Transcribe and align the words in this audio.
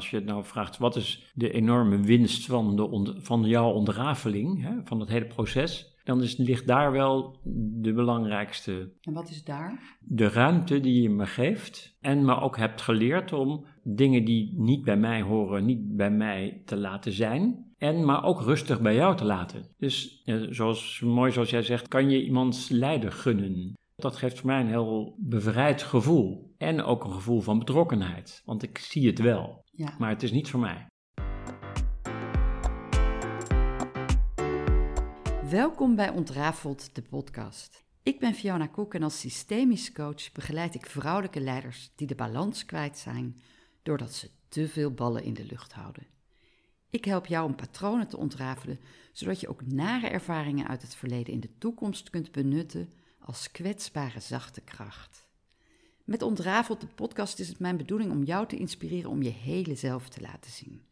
als 0.00 0.10
je 0.10 0.16
het 0.16 0.24
nou 0.24 0.44
vraagt, 0.44 0.78
wat 0.78 0.96
is 0.96 1.30
de 1.34 1.50
enorme 1.50 2.00
winst 2.00 2.46
van, 2.46 2.76
de 2.76 3.14
van 3.20 3.44
jouw 3.44 3.70
ontrafeling, 3.70 4.62
hè, 4.62 4.72
van 4.84 5.00
het 5.00 5.08
hele 5.08 5.26
proces, 5.26 5.98
dan 6.04 6.22
is, 6.22 6.36
ligt 6.36 6.66
daar 6.66 6.92
wel 6.92 7.38
de 7.82 7.92
belangrijkste. 7.92 8.92
En 9.00 9.12
wat 9.12 9.30
is 9.30 9.44
daar? 9.44 9.98
De 10.00 10.28
ruimte 10.28 10.80
die 10.80 11.02
je 11.02 11.10
me 11.10 11.26
geeft 11.26 11.96
en 12.00 12.24
me 12.24 12.40
ook 12.40 12.56
hebt 12.56 12.80
geleerd 12.80 13.32
om 13.32 13.64
dingen 13.82 14.24
die 14.24 14.54
niet 14.56 14.84
bij 14.84 14.96
mij 14.96 15.22
horen, 15.22 15.64
niet 15.64 15.96
bij 15.96 16.10
mij 16.10 16.62
te 16.64 16.76
laten 16.76 17.12
zijn. 17.12 17.72
En 17.78 18.04
maar 18.04 18.24
ook 18.24 18.42
rustig 18.42 18.80
bij 18.80 18.94
jou 18.94 19.16
te 19.16 19.24
laten. 19.24 19.66
Dus 19.78 20.22
zoals, 20.50 21.00
mooi 21.00 21.32
zoals 21.32 21.50
jij 21.50 21.62
zegt, 21.62 21.88
kan 21.88 22.10
je 22.10 22.24
iemands 22.24 22.68
lijden 22.68 23.12
gunnen. 23.12 23.78
Dat 23.96 24.16
geeft 24.16 24.38
voor 24.38 24.46
mij 24.46 24.60
een 24.60 24.68
heel 24.68 25.14
bevrijd 25.18 25.82
gevoel. 25.82 26.54
En 26.58 26.82
ook 26.82 27.04
een 27.04 27.12
gevoel 27.12 27.40
van 27.40 27.58
betrokkenheid. 27.58 28.42
Want 28.44 28.62
ik 28.62 28.78
zie 28.78 29.06
het 29.06 29.18
wel. 29.18 29.64
Ja. 29.80 29.94
Maar 29.98 30.08
het 30.10 30.22
is 30.22 30.30
niet 30.30 30.50
voor 30.50 30.60
mij. 30.60 30.86
Welkom 35.50 35.94
bij 35.96 36.10
Ontrafeld, 36.10 36.94
de 36.94 37.02
podcast. 37.02 37.84
Ik 38.02 38.18
ben 38.18 38.34
Fiona 38.34 38.66
Koek 38.66 38.94
en 38.94 39.02
als 39.02 39.20
systemisch 39.20 39.92
coach 39.92 40.32
begeleid 40.32 40.74
ik 40.74 40.86
vrouwelijke 40.86 41.40
leiders 41.40 41.92
die 41.94 42.06
de 42.06 42.14
balans 42.14 42.64
kwijt 42.64 42.98
zijn 42.98 43.40
doordat 43.82 44.14
ze 44.14 44.30
te 44.48 44.68
veel 44.68 44.90
ballen 44.90 45.24
in 45.24 45.34
de 45.34 45.44
lucht 45.44 45.72
houden. 45.72 46.06
Ik 46.90 47.04
help 47.04 47.26
jou 47.26 47.46
om 47.46 47.54
patronen 47.54 48.08
te 48.08 48.16
ontrafelen, 48.16 48.80
zodat 49.12 49.40
je 49.40 49.48
ook 49.48 49.66
nare 49.66 50.06
ervaringen 50.06 50.68
uit 50.68 50.82
het 50.82 50.94
verleden 50.94 51.32
in 51.32 51.40
de 51.40 51.58
toekomst 51.58 52.10
kunt 52.10 52.32
benutten 52.32 52.92
als 53.18 53.50
kwetsbare 53.50 54.20
zachte 54.20 54.60
kracht. 54.60 55.29
Met 56.10 56.22
Ontrafeld 56.22 56.80
de 56.80 56.86
podcast 56.86 57.38
is 57.38 57.48
het 57.48 57.58
mijn 57.58 57.76
bedoeling 57.76 58.10
om 58.10 58.22
jou 58.22 58.46
te 58.46 58.56
inspireren 58.56 59.10
om 59.10 59.22
je 59.22 59.30
hele 59.30 59.74
zelf 59.74 60.08
te 60.08 60.20
laten 60.20 60.50
zien. 60.50 60.82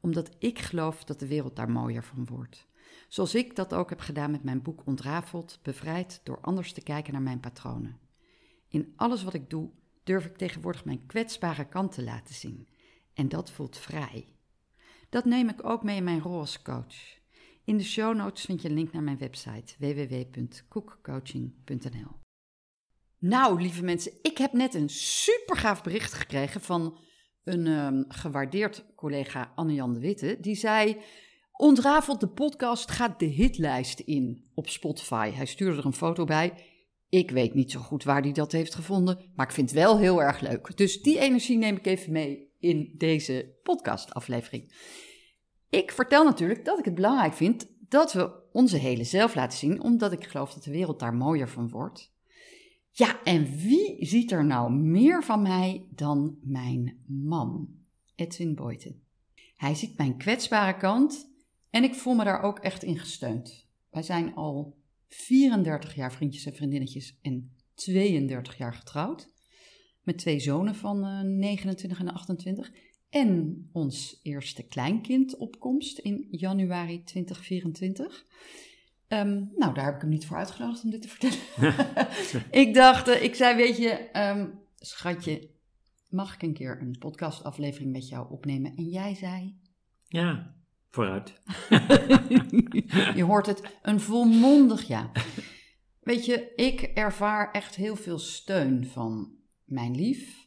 Omdat 0.00 0.30
ik 0.38 0.58
geloof 0.58 1.04
dat 1.04 1.20
de 1.20 1.26
wereld 1.26 1.56
daar 1.56 1.70
mooier 1.70 2.04
van 2.04 2.26
wordt. 2.26 2.66
Zoals 3.08 3.34
ik 3.34 3.56
dat 3.56 3.74
ook 3.74 3.90
heb 3.90 4.00
gedaan 4.00 4.30
met 4.30 4.44
mijn 4.44 4.62
boek 4.62 4.86
Ontrafeld, 4.86 5.58
bevrijd 5.62 6.20
door 6.24 6.40
anders 6.40 6.72
te 6.72 6.80
kijken 6.80 7.12
naar 7.12 7.22
mijn 7.22 7.40
patronen. 7.40 7.98
In 8.68 8.92
alles 8.96 9.22
wat 9.22 9.34
ik 9.34 9.50
doe, 9.50 9.70
durf 10.04 10.24
ik 10.24 10.36
tegenwoordig 10.36 10.84
mijn 10.84 11.06
kwetsbare 11.06 11.68
kant 11.68 11.92
te 11.92 12.02
laten 12.02 12.34
zien. 12.34 12.68
En 13.14 13.28
dat 13.28 13.50
voelt 13.50 13.76
vrij. 13.76 14.28
Dat 15.08 15.24
neem 15.24 15.48
ik 15.48 15.64
ook 15.64 15.82
mee 15.82 15.96
in 15.96 16.04
mijn 16.04 16.20
rol 16.20 16.38
als 16.38 16.62
coach. 16.62 17.18
In 17.64 17.76
de 17.76 17.84
show 17.84 18.16
notes 18.16 18.44
vind 18.44 18.62
je 18.62 18.68
een 18.68 18.74
link 18.74 18.92
naar 18.92 19.02
mijn 19.02 19.18
website 19.18 19.74
www.koekcoaching.nl. 19.78 22.19
Nou, 23.20 23.60
lieve 23.60 23.84
mensen, 23.84 24.12
ik 24.22 24.38
heb 24.38 24.52
net 24.52 24.74
een 24.74 24.88
super 24.88 25.56
gaaf 25.56 25.82
bericht 25.82 26.12
gekregen 26.12 26.60
van 26.60 26.98
een 27.44 27.66
um, 27.66 28.04
gewaardeerd 28.08 28.84
collega 28.96 29.52
Anne-Jan 29.54 29.94
de 29.94 30.00
Witte. 30.00 30.36
Die 30.40 30.54
zei: 30.54 30.96
Ontrafeld 31.52 32.20
de 32.20 32.28
podcast 32.28 32.90
gaat 32.90 33.18
de 33.18 33.26
hitlijst 33.26 34.00
in 34.00 34.50
op 34.54 34.68
Spotify. 34.68 35.30
Hij 35.30 35.46
stuurde 35.46 35.78
er 35.78 35.86
een 35.86 35.92
foto 35.92 36.24
bij. 36.24 36.64
Ik 37.08 37.30
weet 37.30 37.54
niet 37.54 37.70
zo 37.70 37.80
goed 37.80 38.04
waar 38.04 38.22
hij 38.22 38.32
dat 38.32 38.52
heeft 38.52 38.74
gevonden, 38.74 39.30
maar 39.34 39.46
ik 39.46 39.52
vind 39.52 39.70
het 39.70 39.78
wel 39.78 39.98
heel 39.98 40.22
erg 40.22 40.40
leuk. 40.40 40.76
Dus 40.76 41.02
die 41.02 41.18
energie 41.18 41.58
neem 41.58 41.76
ik 41.76 41.86
even 41.86 42.12
mee 42.12 42.52
in 42.58 42.94
deze 42.96 43.58
podcastaflevering. 43.62 44.74
Ik 45.70 45.92
vertel 45.92 46.24
natuurlijk 46.24 46.64
dat 46.64 46.78
ik 46.78 46.84
het 46.84 46.94
belangrijk 46.94 47.34
vind 47.34 47.66
dat 47.88 48.12
we 48.12 48.48
onze 48.52 48.76
hele 48.76 49.04
zelf 49.04 49.34
laten 49.34 49.58
zien, 49.58 49.82
omdat 49.82 50.12
ik 50.12 50.24
geloof 50.24 50.52
dat 50.54 50.64
de 50.64 50.70
wereld 50.70 50.98
daar 50.98 51.14
mooier 51.14 51.48
van 51.48 51.68
wordt. 51.68 52.12
Ja, 52.90 53.22
en 53.22 53.56
wie 53.56 54.06
ziet 54.06 54.32
er 54.32 54.44
nou 54.44 54.72
meer 54.72 55.24
van 55.24 55.42
mij 55.42 55.86
dan 55.94 56.38
mijn 56.42 57.02
man, 57.06 57.68
Edwin 58.14 58.54
Boyten? 58.54 59.02
Hij 59.56 59.74
ziet 59.74 59.96
mijn 59.96 60.16
kwetsbare 60.16 60.76
kant 60.76 61.30
en 61.70 61.84
ik 61.84 61.94
voel 61.94 62.14
me 62.14 62.24
daar 62.24 62.42
ook 62.42 62.58
echt 62.58 62.82
in 62.82 62.98
gesteund. 62.98 63.68
Wij 63.90 64.02
zijn 64.02 64.34
al 64.34 64.76
34 65.08 65.94
jaar 65.94 66.12
vriendjes 66.12 66.46
en 66.46 66.54
vriendinnetjes 66.54 67.18
en 67.22 67.52
32 67.74 68.58
jaar 68.58 68.74
getrouwd. 68.74 69.30
Met 70.02 70.18
twee 70.18 70.40
zonen 70.40 70.74
van 70.74 71.04
uh, 71.04 71.20
29 71.20 72.00
en 72.00 72.12
28. 72.12 72.72
En 73.10 73.68
ons 73.72 74.20
eerste 74.22 74.62
kleinkind 74.62 75.36
opkomst 75.36 75.98
in 75.98 76.26
januari 76.30 77.04
2024. 77.04 78.26
Ehm, 79.10 79.44
nou, 79.56 79.74
daar 79.74 79.84
heb 79.84 79.94
ik 79.94 80.00
hem 80.00 80.10
niet 80.10 80.26
voor 80.26 80.36
uitgenodigd 80.36 80.84
om 80.84 80.90
dit 80.90 81.02
te 81.02 81.08
vertellen. 81.08 81.76
ik 82.66 82.74
dacht, 82.74 83.08
uh, 83.08 83.22
ik 83.22 83.34
zei, 83.34 83.56
weet 83.56 83.76
je, 83.76 84.08
um, 84.12 84.60
schatje, 84.76 85.50
mag 86.08 86.34
ik 86.34 86.42
een 86.42 86.54
keer 86.54 86.80
een 86.80 86.96
podcastaflevering 86.98 87.92
met 87.92 88.08
jou 88.08 88.30
opnemen? 88.30 88.76
En 88.76 88.88
jij 88.88 89.14
zei... 89.14 89.58
Ja, 90.08 90.54
Vooruit. 90.90 91.32
je 93.18 93.22
hoort 93.26 93.46
het, 93.46 93.76
een 93.82 94.00
volmondig 94.00 94.82
ja. 94.82 95.10
Weet 96.00 96.24
je, 96.24 96.52
ik 96.54 96.80
ervaar 96.80 97.50
echt 97.52 97.74
heel 97.74 97.96
veel 97.96 98.18
steun 98.18 98.86
van 98.86 99.32
mijn 99.64 99.94
lief. 99.94 100.46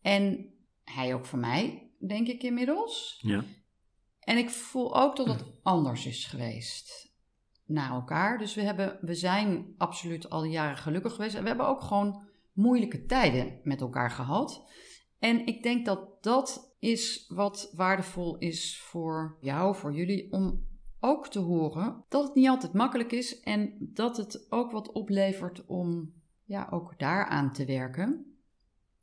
En 0.00 0.52
hij 0.84 1.14
ook 1.14 1.26
van 1.26 1.40
mij, 1.40 1.90
denk 2.06 2.28
ik 2.28 2.42
inmiddels. 2.42 3.18
Ja. 3.22 3.44
En 4.20 4.36
ik 4.38 4.50
voel 4.50 4.96
ook 4.96 5.16
dat 5.16 5.26
het 5.26 5.44
anders 5.62 6.06
is 6.06 6.24
geweest 6.24 7.13
naar 7.66 7.90
elkaar. 7.90 8.38
Dus 8.38 8.54
we, 8.54 8.62
hebben, 8.62 8.98
we 9.00 9.14
zijn 9.14 9.74
absoluut 9.76 10.30
al 10.30 10.44
jaren 10.44 10.76
gelukkig 10.76 11.14
geweest. 11.14 11.34
En 11.34 11.42
we 11.42 11.48
hebben 11.48 11.68
ook 11.68 11.80
gewoon 11.80 12.22
moeilijke 12.52 13.04
tijden 13.04 13.60
met 13.62 13.80
elkaar 13.80 14.10
gehad. 14.10 14.72
En 15.18 15.46
ik 15.46 15.62
denk 15.62 15.86
dat 15.86 16.22
dat 16.22 16.74
is 16.78 17.26
wat 17.28 17.72
waardevol 17.76 18.38
is 18.38 18.80
voor 18.80 19.38
jou, 19.40 19.74
voor 19.74 19.94
jullie, 19.94 20.32
om 20.32 20.66
ook 21.00 21.28
te 21.28 21.38
horen 21.38 22.04
dat 22.08 22.24
het 22.24 22.34
niet 22.34 22.48
altijd 22.48 22.72
makkelijk 22.72 23.12
is 23.12 23.40
en 23.40 23.76
dat 23.80 24.16
het 24.16 24.46
ook 24.48 24.70
wat 24.70 24.92
oplevert 24.92 25.66
om 25.66 26.12
ja, 26.44 26.68
ook 26.70 26.98
daaraan 26.98 27.52
te 27.52 27.64
werken. 27.64 28.38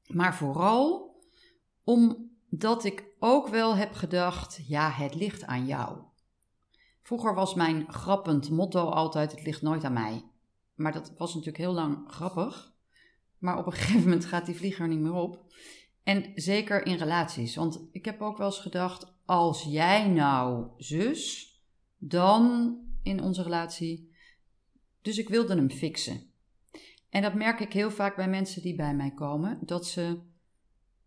Maar 0.08 0.36
vooral 0.36 1.16
omdat 1.84 2.84
ik 2.84 3.06
ook 3.20 3.48
wel 3.48 3.76
heb 3.76 3.94
gedacht, 3.94 4.68
ja, 4.68 4.90
het 4.90 5.16
ligt 5.16 5.46
aan 5.46 5.66
jou. 5.66 5.98
Vroeger 7.12 7.36
was 7.36 7.54
mijn 7.54 7.94
grappend 7.94 8.50
motto 8.50 8.90
altijd: 8.90 9.32
het 9.32 9.44
ligt 9.46 9.62
nooit 9.62 9.84
aan 9.84 9.94
mij. 9.94 10.24
Maar 10.76 10.92
dat 10.92 11.14
was 11.18 11.30
natuurlijk 11.30 11.64
heel 11.64 11.74
lang 11.74 12.12
grappig. 12.12 12.74
Maar 13.38 13.58
op 13.58 13.66
een 13.66 13.72
gegeven 13.82 14.02
moment 14.02 14.26
gaat 14.26 14.46
die 14.46 14.56
vlieger 14.56 14.88
niet 14.88 15.00
meer 15.00 15.14
op. 15.14 15.46
En 16.04 16.32
zeker 16.36 16.86
in 16.86 16.96
relaties. 16.96 17.56
Want 17.56 17.88
ik 17.92 18.06
heb 18.06 18.22
ook 18.22 18.38
wel 18.38 18.48
eens 18.48 18.60
gedacht: 18.60 19.14
als 19.26 19.64
jij 19.64 20.08
nou 20.08 20.68
zus, 20.78 21.54
dan 21.98 22.76
in 23.04 23.22
onze 23.24 23.44
relatie. 23.44 24.12
Dus 25.02 25.18
ik 25.18 25.30
wilde 25.30 25.56
hem 25.56 25.72
fixen. 25.72 26.22
En 27.10 27.22
dat 27.22 27.34
merk 27.34 27.60
ik 27.60 27.74
heel 27.74 27.92
vaak 27.92 28.16
bij 28.16 28.30
mensen 28.30 28.62
die 28.62 28.76
bij 28.76 28.96
mij 28.96 29.12
komen: 29.12 29.60
dat 29.62 29.88
ze 29.88 30.20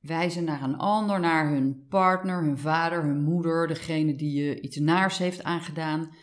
wijzen 0.07 0.45
naar 0.45 0.63
een 0.63 0.77
ander, 0.77 1.21
naar 1.21 1.49
hun 1.49 1.87
partner, 1.89 2.43
hun 2.43 2.59
vader, 2.59 3.03
hun 3.03 3.23
moeder, 3.23 3.67
degene 3.67 4.15
die 4.15 4.43
je 4.43 4.61
iets 4.61 4.77
naars 4.77 5.19
heeft 5.19 5.43
aangedaan. 5.43 6.15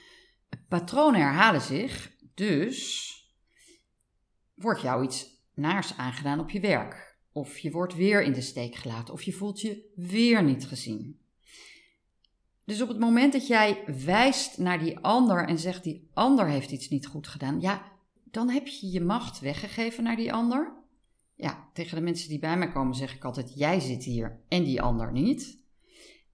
Patronen 0.68 1.22
herhalen 1.22 1.62
zich, 1.62 2.12
dus 2.34 3.10
wordt 4.54 4.82
jou 4.82 5.04
iets 5.04 5.26
naars 5.54 5.98
aangedaan 5.98 6.40
op 6.40 6.50
je 6.50 6.60
werk 6.60 7.12
of 7.32 7.58
je 7.58 7.72
wordt 7.72 7.96
weer 7.96 8.22
in 8.22 8.34
de 8.34 8.42
steek 8.42 8.76
gelaten. 8.76 9.14
Of 9.14 9.22
je 9.22 9.34
voelt 9.34 9.62
je 9.62 9.92
weer 9.96 10.44
niet 10.44 10.68
gezien. 10.68 11.20
Dus 12.66 12.82
op 12.82 12.88
het 12.88 13.00
moment 13.00 13.34
dat 13.34 13.48
jij 13.48 13.84
wijst 14.06 14.58
naar 14.58 14.80
die 14.80 15.00
ander 15.00 15.48
en 15.48 15.60
zegt 15.60 15.84
die 15.84 16.10
ander 16.14 16.48
heeft 16.48 16.72
iets 16.72 16.90
niet 16.90 17.08
goed 17.08 17.28
gedaan, 17.28 17.60
ja, 17.60 17.92
dan 18.24 18.50
heb 18.50 18.68
je 18.68 18.92
je 18.92 19.02
macht 19.02 19.40
weggegeven 19.40 20.04
naar 20.04 20.16
die 20.16 20.34
ander. 20.34 20.74
Ja, 21.42 21.70
tegen 21.74 21.98
de 21.98 22.04
mensen 22.04 22.30
die 22.30 22.40
bij 22.40 22.58
mij 22.58 22.72
komen 22.72 22.96
zeg 22.96 23.16
ik 23.16 23.26
altijd: 23.26 23.54
jij 23.56 23.80
zit 23.80 24.04
hier 24.04 24.42
en 24.48 24.64
die 24.64 24.82
ander 24.82 25.12
niet. 25.12 25.60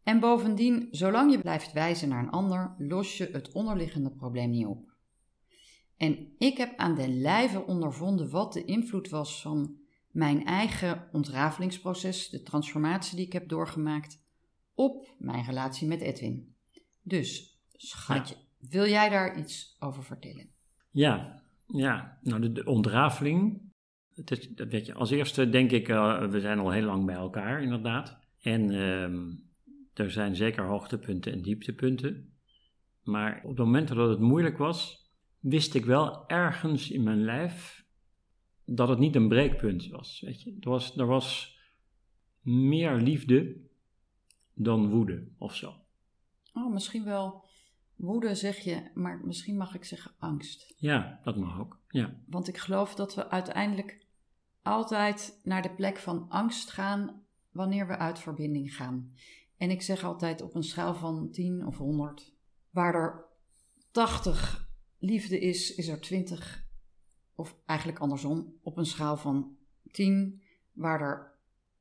En 0.03 0.19
bovendien, 0.19 0.87
zolang 0.91 1.31
je 1.31 1.40
blijft 1.40 1.73
wijzen 1.73 2.09
naar 2.09 2.23
een 2.23 2.29
ander, 2.29 2.76
los 2.78 3.17
je 3.17 3.29
het 3.31 3.52
onderliggende 3.52 4.11
probleem 4.11 4.49
niet 4.49 4.66
op. 4.66 4.96
En 5.97 6.34
ik 6.37 6.58
heb 6.58 6.78
aan 6.78 6.96
de 6.96 7.09
lijve 7.09 7.66
ondervonden 7.66 8.29
wat 8.29 8.53
de 8.53 8.66
invloed 8.66 9.09
was 9.09 9.41
van 9.41 9.78
mijn 10.11 10.46
eigen 10.46 11.08
ontrafelingsproces, 11.11 12.29
de 12.29 12.43
transformatie 12.43 13.16
die 13.16 13.26
ik 13.26 13.34
heb 13.34 13.49
doorgemaakt 13.49 14.23
op 14.73 15.08
mijn 15.17 15.46
relatie 15.46 15.87
met 15.87 16.02
Edwin. 16.02 16.55
Dus, 17.02 17.59
schatje, 17.72 18.35
wil 18.59 18.87
jij 18.87 19.09
daar 19.09 19.40
iets 19.40 19.76
over 19.79 20.03
vertellen? 20.03 20.49
Ja, 20.91 21.43
ja. 21.66 22.17
nou 22.22 22.52
de, 22.52 22.66
ontrafeling. 22.66 23.66
Het 24.17 24.31
is, 24.31 24.49
dat 24.49 24.67
weet 24.67 24.85
je, 24.85 24.93
als 24.93 25.11
eerste 25.11 25.49
denk 25.49 25.72
ik, 25.72 25.87
uh, 25.87 26.28
we 26.28 26.40
zijn 26.40 26.59
al 26.59 26.72
heel 26.72 26.85
lang 26.85 27.05
bij 27.05 27.16
elkaar 27.16 27.61
inderdaad. 27.61 28.17
En 28.41 28.72
uh, 28.72 29.34
er 29.93 30.11
zijn 30.11 30.35
zeker 30.35 30.64
hoogtepunten 30.64 31.31
en 31.31 31.41
dieptepunten. 31.41 32.34
Maar 33.03 33.41
op 33.43 33.49
het 33.49 33.58
moment 33.58 33.87
dat 33.87 34.09
het 34.09 34.19
moeilijk 34.19 34.58
was, 34.58 35.09
wist 35.40 35.73
ik 35.73 35.85
wel 35.85 36.28
ergens 36.28 36.91
in 36.91 37.03
mijn 37.03 37.23
lijf 37.23 37.85
dat 38.66 38.87
het 38.87 38.99
niet 38.99 39.16
een 39.16 39.28
breekpunt 39.28 39.87
was. 39.87 40.22
Weet 40.25 40.41
je. 40.41 40.58
Er, 40.59 40.69
was 40.69 40.97
er 40.97 41.05
was 41.05 41.58
meer 42.41 42.96
liefde 42.96 43.55
dan 44.53 44.90
woede 44.90 45.28
of 45.37 45.55
zo. 45.55 45.73
Oh, 46.53 46.73
misschien 46.73 47.03
wel 47.03 47.46
woede 47.96 48.35
zeg 48.35 48.58
je, 48.58 48.91
maar 48.93 49.22
misschien 49.23 49.58
mag 49.58 49.75
ik 49.75 49.84
zeggen 49.84 50.11
angst. 50.19 50.73
Ja, 50.78 51.19
dat 51.23 51.37
mag 51.37 51.59
ook. 51.59 51.79
Ja. 51.90 52.16
Want 52.25 52.47
ik 52.47 52.58
geloof 52.58 52.96
dat 52.96 53.16
we 53.16 53.29
uiteindelijk 53.29 54.05
altijd 54.67 55.40
naar 55.43 55.61
de 55.61 55.73
plek 55.73 55.97
van 55.97 56.25
angst 56.29 56.69
gaan 56.69 57.25
wanneer 57.52 57.87
we 57.87 57.97
uit 57.97 58.19
verbinding 58.19 58.75
gaan. 58.75 59.14
En 59.58 59.69
ik 59.69 59.81
zeg 59.81 60.03
altijd 60.03 60.41
op 60.41 60.55
een 60.55 60.64
schaal 60.64 60.96
van 60.96 61.31
10 61.31 61.66
of 61.66 61.78
100, 61.78 62.34
waar 62.69 62.96
er 62.96 63.25
80 63.91 64.69
liefde 64.97 65.40
is, 65.40 65.75
is 65.75 65.87
er 65.87 66.02
20, 66.02 66.66
of 67.35 67.55
eigenlijk 67.66 67.99
andersom, 67.99 68.53
op 68.61 68.78
een 68.78 68.85
schaal 68.85 69.17
van 69.17 69.58
10, 69.91 70.41
waar 70.73 71.02
er 71.02 71.35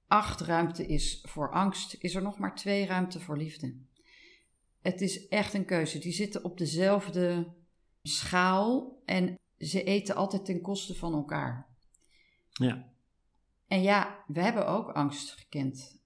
8 0.07 0.41
ruimte 0.41 0.87
is 0.87 1.25
voor 1.29 1.53
angst, 1.53 1.97
is 1.99 2.15
er 2.15 2.23
nog 2.23 2.39
maar 2.39 2.55
2 2.55 2.87
ruimte 2.87 3.21
voor 3.21 3.37
liefde. 3.37 3.77
Het 4.81 5.01
is 5.01 5.29
echt 5.29 5.55
een 5.55 5.65
keuze. 5.65 5.99
Die 5.99 6.13
zitten 6.13 6.45
op 6.45 6.59
dezelfde 6.59 7.55
schaal 8.03 9.03
en 9.05 9.39
ze 9.59 9.83
eten 9.83 10.15
altijd 10.15 10.45
ten 10.45 10.61
koste 10.61 10.95
van 10.95 11.13
elkaar. 11.13 11.66
Ja. 12.57 12.89
En 13.69 13.83
ja, 13.83 14.25
we 14.27 14.41
hebben 14.41 14.67
ook 14.67 14.91
angst 14.91 15.31
gekend. 15.31 16.01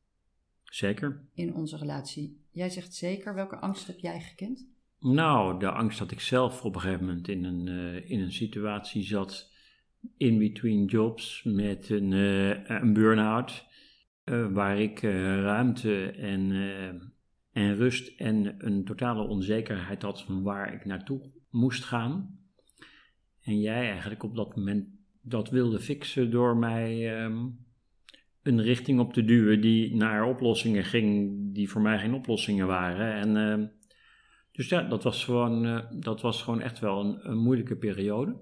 Zeker. 0.64 1.25
In 1.35 1.55
onze 1.55 1.76
relatie. 1.76 2.41
Jij 2.50 2.70
zegt 2.70 2.94
zeker. 2.94 3.35
Welke 3.35 3.56
angst 3.56 3.87
heb 3.87 3.99
jij 3.99 4.20
gekend? 4.20 4.69
Nou, 4.99 5.58
de 5.58 5.70
angst 5.70 5.99
dat 5.99 6.11
ik 6.11 6.20
zelf 6.20 6.64
op 6.64 6.75
een 6.75 6.81
gegeven 6.81 7.06
moment 7.06 7.29
in 7.29 7.44
een, 7.44 7.67
uh, 7.67 8.11
in 8.11 8.20
een 8.20 8.32
situatie 8.32 9.02
zat, 9.02 9.52
in 10.17 10.38
between 10.38 10.85
jobs, 10.85 11.43
met 11.43 11.88
een, 11.88 12.11
uh, 12.11 12.69
een 12.69 12.93
burn-out, 12.93 13.67
uh, 14.25 14.53
waar 14.53 14.81
ik 14.81 15.00
ruimte 15.00 16.11
en, 16.11 16.53
en 17.53 17.76
rust 17.76 18.19
en 18.19 18.67
een 18.67 18.85
totale 18.85 19.23
onzekerheid 19.23 20.03
had 20.03 20.23
van 20.23 20.43
waar 20.43 20.75
ik 20.75 20.85
naartoe 20.85 21.31
moest 21.50 21.85
gaan. 21.85 22.38
En 23.43 23.61
jij 23.61 23.91
eigenlijk 23.91 24.23
op 24.23 24.37
dat 24.37 24.56
moment 24.56 25.00
dat 25.22 25.50
wilde 25.50 25.81
fixen 25.81 26.31
door 26.31 26.56
mij 26.56 27.22
um, 27.25 27.58
een 28.43 28.62
richting 28.62 29.00
op 29.00 29.12
te 29.12 29.25
duwen 29.25 29.61
die 29.61 29.96
naar 29.96 30.25
oplossingen 30.25 30.84
ging 30.84 31.37
die 31.55 31.70
voor 31.70 31.82
mij 31.82 31.99
geen 31.99 32.14
oplossingen 32.14 32.67
waren. 32.67 33.14
En 33.14 33.61
uh, 33.61 33.67
dus 34.52 34.69
ja, 34.69 34.82
dat 34.82 35.02
was 35.02 35.25
gewoon, 35.25 35.67
uh, 35.67 35.90
dat 36.00 36.20
was 36.20 36.43
gewoon 36.43 36.61
echt 36.61 36.78
wel 36.78 37.00
een, 37.00 37.31
een, 37.31 37.38
moeilijke 37.38 37.76
periode. 37.76 38.37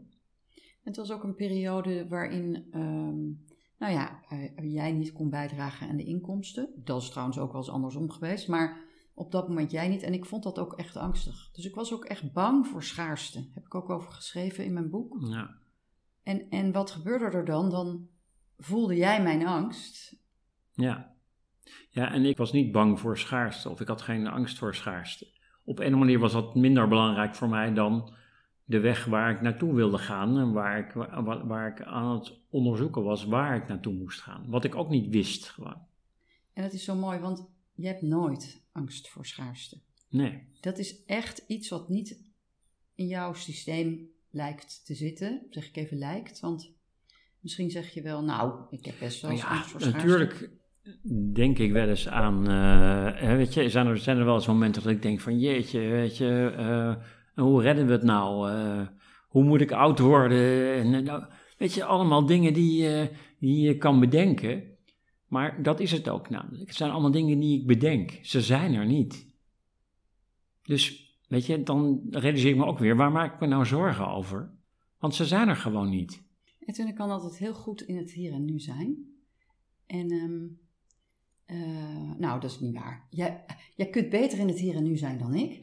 Het 0.82 0.96
was 0.96 1.12
ook 1.12 1.24
een 1.24 1.34
periode 1.34 2.08
waarin, 2.08 2.66
um, 2.74 3.44
nou 3.78 3.92
ja, 3.92 4.22
uh, 4.32 4.72
jij 4.72 4.92
niet 4.92 5.12
kon 5.12 5.30
bijdragen 5.30 5.88
aan 5.88 5.96
de 5.96 6.04
inkomsten. 6.04 6.72
Dat 6.84 7.02
is 7.02 7.10
trouwens 7.10 7.38
ook 7.38 7.52
wel 7.52 7.60
eens 7.60 7.70
andersom 7.70 8.10
geweest, 8.10 8.48
maar 8.48 8.86
op 9.14 9.32
dat 9.32 9.48
moment 9.48 9.70
jij 9.70 9.88
niet. 9.88 10.02
En 10.02 10.12
ik 10.12 10.26
vond 10.26 10.42
dat 10.42 10.58
ook 10.58 10.72
echt 10.72 10.96
angstig. 10.96 11.50
Dus 11.52 11.64
ik 11.64 11.74
was 11.74 11.92
ook 11.92 12.04
echt 12.04 12.32
bang 12.32 12.66
voor 12.66 12.82
schaarste. 12.82 13.48
Heb 13.54 13.64
ik 13.64 13.74
ook 13.74 13.90
over 13.90 14.12
geschreven 14.12 14.64
in 14.64 14.72
mijn 14.72 14.90
boek. 14.90 15.16
Ja. 15.20 15.56
En, 16.28 16.50
en 16.50 16.72
wat 16.72 16.90
gebeurde 16.90 17.24
er 17.24 17.44
dan? 17.44 17.70
Dan 17.70 18.08
voelde 18.58 18.96
jij 18.96 19.22
mijn 19.22 19.46
angst. 19.46 20.16
Ja. 20.72 21.14
Ja, 21.90 22.12
en 22.12 22.24
ik 22.24 22.36
was 22.36 22.52
niet 22.52 22.72
bang 22.72 23.00
voor 23.00 23.18
schaarste 23.18 23.68
of 23.68 23.80
ik 23.80 23.88
had 23.88 24.02
geen 24.02 24.26
angst 24.26 24.58
voor 24.58 24.74
schaarste. 24.74 25.26
Op 25.64 25.78
een 25.78 25.98
manier 25.98 26.18
was 26.18 26.32
dat 26.32 26.54
minder 26.54 26.88
belangrijk 26.88 27.34
voor 27.34 27.48
mij 27.48 27.74
dan 27.74 28.14
de 28.64 28.80
weg 28.80 29.04
waar 29.04 29.30
ik 29.30 29.40
naartoe 29.40 29.74
wilde 29.74 29.98
gaan 29.98 30.38
en 30.38 30.52
waar 30.52 30.78
ik, 30.78 30.92
waar, 30.92 31.46
waar 31.46 31.68
ik 31.68 31.82
aan 31.82 32.18
het 32.18 32.40
onderzoeken 32.50 33.02
was 33.02 33.24
waar 33.24 33.56
ik 33.56 33.68
naartoe 33.68 33.94
moest 33.94 34.20
gaan. 34.20 34.50
Wat 34.50 34.64
ik 34.64 34.74
ook 34.74 34.88
niet 34.88 35.08
wist 35.08 35.48
gewoon. 35.48 35.86
En 36.52 36.62
dat 36.62 36.72
is 36.72 36.84
zo 36.84 36.94
mooi, 36.94 37.18
want 37.18 37.48
je 37.74 37.86
hebt 37.86 38.02
nooit 38.02 38.64
angst 38.72 39.08
voor 39.08 39.26
schaarste. 39.26 39.80
Nee. 40.08 40.48
Dat 40.60 40.78
is 40.78 41.04
echt 41.04 41.44
iets 41.46 41.68
wat 41.68 41.88
niet 41.88 42.22
in 42.94 43.06
jouw 43.06 43.32
systeem 43.32 44.16
lijkt 44.38 44.86
te 44.86 44.94
zitten. 44.94 45.46
Zeg 45.50 45.68
ik 45.68 45.76
even 45.76 45.98
lijkt, 45.98 46.40
want 46.40 46.72
misschien 47.40 47.70
zeg 47.70 47.94
je 47.94 48.02
wel, 48.02 48.22
nou, 48.22 48.60
ik 48.70 48.84
heb 48.84 48.94
best 49.00 49.22
wel 49.22 49.30
ja. 49.30 49.64
Natuurlijk 49.78 50.50
denk 51.32 51.58
ik 51.58 51.72
wel 51.72 51.88
eens 51.88 52.08
aan, 52.08 52.50
uh, 52.50 53.36
weet 53.36 53.54
je, 53.54 53.70
zijn 53.70 53.86
er, 53.86 53.98
zijn 53.98 54.18
er 54.18 54.24
wel 54.24 54.34
eens 54.34 54.46
momenten 54.46 54.82
dat 54.82 54.92
ik 54.92 55.02
denk 55.02 55.20
van, 55.20 55.38
jeetje, 55.38 55.80
weet 55.80 56.16
je, 56.16 56.54
uh, 56.58 56.94
hoe 57.44 57.62
redden 57.62 57.86
we 57.86 57.92
het 57.92 58.02
nou? 58.02 58.50
Uh, 58.50 58.86
hoe 59.28 59.44
moet 59.44 59.60
ik 59.60 59.72
oud 59.72 59.98
worden? 59.98 60.74
En, 60.74 61.04
nou, 61.04 61.24
weet 61.58 61.74
je, 61.74 61.84
allemaal 61.84 62.26
dingen 62.26 62.52
die, 62.52 63.08
die 63.38 63.60
je 63.60 63.76
kan 63.76 64.00
bedenken. 64.00 64.76
Maar 65.26 65.62
dat 65.62 65.80
is 65.80 65.92
het 65.92 66.08
ook 66.08 66.30
namelijk. 66.30 66.66
Het 66.66 66.76
zijn 66.76 66.90
allemaal 66.90 67.10
dingen 67.10 67.40
die 67.40 67.60
ik 67.60 67.66
bedenk. 67.66 68.18
Ze 68.22 68.40
zijn 68.40 68.74
er 68.74 68.86
niet. 68.86 69.26
Dus 70.62 71.07
Weet 71.28 71.46
je, 71.46 71.62
dan 71.62 72.00
realiseer 72.10 72.50
ik 72.50 72.56
me 72.56 72.64
ook 72.64 72.78
weer, 72.78 72.96
waar 72.96 73.12
maak 73.12 73.34
ik 73.34 73.40
me 73.40 73.46
nou 73.46 73.66
zorgen 73.66 74.08
over? 74.08 74.50
Want 74.98 75.14
ze 75.14 75.24
zijn 75.26 75.48
er 75.48 75.56
gewoon 75.56 75.88
niet. 75.88 76.22
En 76.64 76.74
toen 76.74 76.86
ik 76.86 76.94
kan 76.94 77.10
altijd 77.10 77.38
heel 77.38 77.54
goed 77.54 77.82
in 77.82 77.96
het 77.96 78.10
hier 78.10 78.32
en 78.32 78.44
nu 78.44 78.60
zijn. 78.60 78.96
En, 79.86 80.12
um, 80.12 80.60
uh, 81.46 82.18
nou, 82.18 82.40
dat 82.40 82.50
is 82.50 82.60
niet 82.60 82.74
waar. 82.74 83.06
Jij, 83.10 83.44
jij 83.74 83.88
kunt 83.88 84.08
beter 84.08 84.38
in 84.38 84.48
het 84.48 84.58
hier 84.58 84.74
en 84.74 84.82
nu 84.82 84.96
zijn 84.96 85.18
dan 85.18 85.34
ik. 85.34 85.58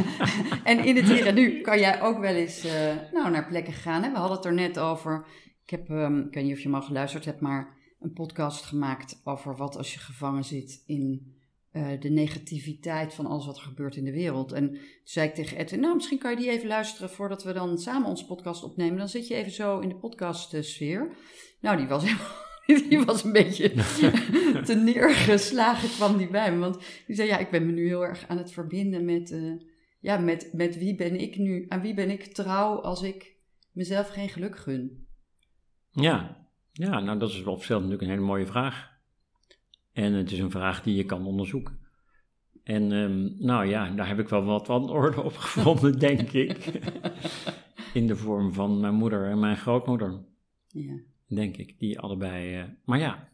en 0.64 0.84
in 0.84 0.96
het 0.96 1.04
hier 1.04 1.26
en 1.26 1.34
nu 1.34 1.60
kan 1.60 1.78
jij 1.78 2.02
ook 2.02 2.18
wel 2.18 2.34
eens 2.34 2.64
uh, 2.64 2.94
nou, 3.12 3.30
naar 3.30 3.46
plekken 3.46 3.72
gaan. 3.72 4.02
Hè? 4.02 4.10
We 4.10 4.18
hadden 4.18 4.36
het 4.36 4.46
er 4.46 4.54
net 4.54 4.78
over. 4.78 5.26
Ik 5.62 5.70
heb, 5.70 5.88
um, 5.88 6.26
ik 6.26 6.34
weet 6.34 6.44
niet 6.44 6.56
of 6.56 6.60
je 6.60 6.68
mal 6.68 6.82
geluisterd 6.82 7.24
hebt, 7.24 7.40
maar 7.40 7.76
een 8.00 8.12
podcast 8.12 8.64
gemaakt 8.64 9.20
over 9.24 9.56
wat 9.56 9.76
als 9.76 9.94
je 9.94 10.00
gevangen 10.00 10.44
zit 10.44 10.82
in 10.86 11.35
uh, 11.76 12.00
de 12.00 12.08
negativiteit 12.08 13.14
van 13.14 13.26
alles 13.26 13.46
wat 13.46 13.56
er 13.56 13.62
gebeurt 13.62 13.96
in 13.96 14.04
de 14.04 14.12
wereld. 14.12 14.52
En 14.52 14.68
toen 14.68 14.78
zei 15.04 15.28
ik 15.28 15.34
tegen 15.34 15.56
Edwin, 15.56 15.80
nou 15.80 15.94
misschien 15.94 16.18
kan 16.18 16.30
je 16.30 16.36
die 16.36 16.50
even 16.50 16.68
luisteren 16.68 17.10
voordat 17.10 17.44
we 17.44 17.52
dan 17.52 17.78
samen 17.78 18.08
onze 18.08 18.26
podcast 18.26 18.62
opnemen. 18.62 18.98
Dan 18.98 19.08
zit 19.08 19.28
je 19.28 19.34
even 19.34 19.52
zo 19.52 19.78
in 19.78 19.88
de 19.88 19.96
podcastsfeer. 19.96 21.16
Nou, 21.60 21.76
die 21.76 21.86
was 21.86 22.04
die 22.88 23.04
was 23.04 23.24
een 23.24 23.32
beetje 23.32 23.70
te 24.68 24.74
neergeslagen 24.74 25.88
kwam 25.88 26.16
die 26.16 26.30
bij 26.30 26.52
me. 26.52 26.58
Want 26.58 26.78
die 27.06 27.16
zei, 27.16 27.28
ja, 27.28 27.38
ik 27.38 27.50
ben 27.50 27.66
me 27.66 27.72
nu 27.72 27.86
heel 27.86 28.04
erg 28.04 28.28
aan 28.28 28.38
het 28.38 28.52
verbinden 28.52 29.04
met, 29.04 29.30
uh, 29.30 29.60
ja, 30.00 30.18
met, 30.18 30.50
met 30.52 30.78
wie 30.78 30.94
ben 30.94 31.20
ik 31.20 31.36
nu, 31.36 31.66
aan 31.68 31.80
wie 31.80 31.94
ben 31.94 32.10
ik 32.10 32.24
trouw 32.24 32.80
als 32.80 33.02
ik 33.02 33.36
mezelf 33.72 34.08
geen 34.08 34.28
geluk 34.28 34.58
gun. 34.58 35.06
Ja, 35.90 36.46
ja 36.72 37.00
nou 37.00 37.18
dat 37.18 37.30
is 37.30 37.44
op 37.44 37.56
zichzelf 37.56 37.80
natuurlijk 37.82 38.02
een 38.02 38.14
hele 38.14 38.26
mooie 38.26 38.46
vraag. 38.46 38.95
En 39.96 40.12
het 40.12 40.32
is 40.32 40.38
een 40.38 40.50
vraag 40.50 40.82
die 40.82 40.94
je 40.94 41.04
kan 41.04 41.26
onderzoeken. 41.26 41.78
En 42.62 42.92
um, 42.92 43.36
nou 43.38 43.66
ja, 43.66 43.90
daar 43.90 44.08
heb 44.08 44.18
ik 44.18 44.28
wel 44.28 44.44
wat 44.44 44.68
antwoorden 44.68 45.24
op 45.24 45.36
gevonden, 45.46 45.98
denk 45.98 46.32
ik. 46.32 46.80
In 47.94 48.06
de 48.06 48.16
vorm 48.16 48.52
van 48.52 48.80
mijn 48.80 48.94
moeder 48.94 49.30
en 49.30 49.38
mijn 49.38 49.56
grootmoeder. 49.56 50.24
Ja. 50.66 50.98
Denk 51.28 51.56
ik, 51.56 51.78
die 51.78 52.00
allebei. 52.00 52.60
Uh, 52.60 52.64
maar 52.84 52.98
ja, 52.98 53.28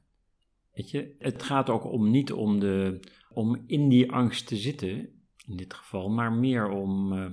weet 0.73 0.91
je, 0.91 1.15
het 1.19 1.43
gaat 1.43 1.71
ook 1.71 1.85
om 1.85 2.11
niet 2.11 2.33
om, 2.33 2.61
de, 2.61 3.01
om 3.31 3.63
in 3.67 3.89
die 3.89 4.13
angst 4.13 4.47
te 4.47 4.57
zitten, 4.57 4.99
in 5.47 5.57
dit 5.57 5.75
geval, 5.75 6.11
maar 6.11 6.33
meer 6.33 6.69
om 6.69 7.13
uh, 7.13 7.27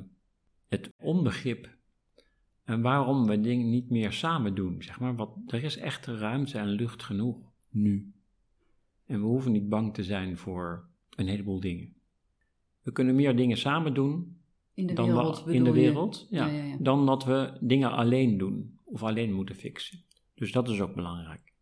het 0.67 0.93
onbegrip. 0.99 1.69
En 2.63 2.81
waarom 2.81 3.27
we 3.27 3.41
dingen 3.41 3.69
niet 3.69 3.89
meer 3.89 4.11
samen 4.11 4.55
doen, 4.55 4.81
zeg 4.81 4.99
maar. 4.99 5.15
Want 5.15 5.51
er 5.51 5.63
is 5.63 5.77
echt 5.77 6.05
ruimte 6.05 6.57
en 6.57 6.67
lucht 6.67 7.03
genoeg 7.03 7.37
nu. 7.69 8.13
En 9.09 9.19
we 9.19 9.25
hoeven 9.25 9.51
niet 9.51 9.69
bang 9.69 9.93
te 9.93 10.03
zijn 10.03 10.37
voor 10.37 10.89
een 11.15 11.27
heleboel 11.27 11.59
dingen. 11.59 11.93
We 12.81 12.91
kunnen 12.91 13.15
meer 13.15 13.35
dingen 13.35 13.57
samen 13.57 13.93
doen 13.93 14.41
in 14.73 14.87
de 14.87 14.93
dan 14.93 15.05
wereld, 15.05 15.47
in 15.47 15.63
de 15.63 15.71
wereld 15.71 16.27
ja. 16.29 16.45
Ja, 16.45 16.63
ja, 16.63 16.75
dan 16.79 17.05
dat 17.05 17.25
we 17.25 17.57
dingen 17.59 17.91
alleen 17.91 18.37
doen 18.37 18.79
of 18.85 19.03
alleen 19.03 19.33
moeten 19.33 19.55
fixen. 19.55 20.03
Dus 20.35 20.51
dat 20.51 20.69
is 20.69 20.81
ook 20.81 20.95
belangrijk. 20.95 21.53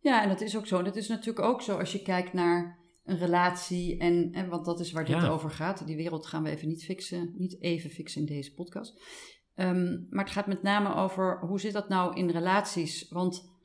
Ja, 0.00 0.22
en 0.22 0.28
dat 0.28 0.40
is 0.40 0.56
ook 0.56 0.66
zo. 0.66 0.82
Dat 0.82 0.96
is 0.96 1.08
natuurlijk 1.08 1.46
ook 1.46 1.62
zo 1.62 1.78
als 1.78 1.92
je 1.92 2.02
kijkt 2.02 2.32
naar 2.32 2.78
een 3.04 3.18
relatie 3.18 3.98
en, 3.98 4.32
en 4.32 4.48
want 4.48 4.64
dat 4.64 4.80
is 4.80 4.92
waar 4.92 5.04
dit 5.04 5.28
over 5.28 5.50
gaat. 5.50 5.86
Die 5.86 5.96
wereld 5.96 6.26
gaan 6.26 6.42
we 6.42 6.50
even 6.50 6.68
niet 6.68 6.84
fixen, 6.84 7.34
niet 7.36 7.62
even 7.62 7.90
fixen 7.90 8.20
in 8.20 8.26
deze 8.26 8.54
podcast. 8.54 9.02
Um, 9.54 10.06
maar 10.10 10.24
het 10.24 10.32
gaat 10.32 10.46
met 10.46 10.62
name 10.62 10.94
over 10.94 11.38
hoe 11.40 11.60
zit 11.60 11.72
dat 11.72 11.88
nou 11.88 12.16
in 12.16 12.30
relaties? 12.30 13.08
Want 13.08 13.55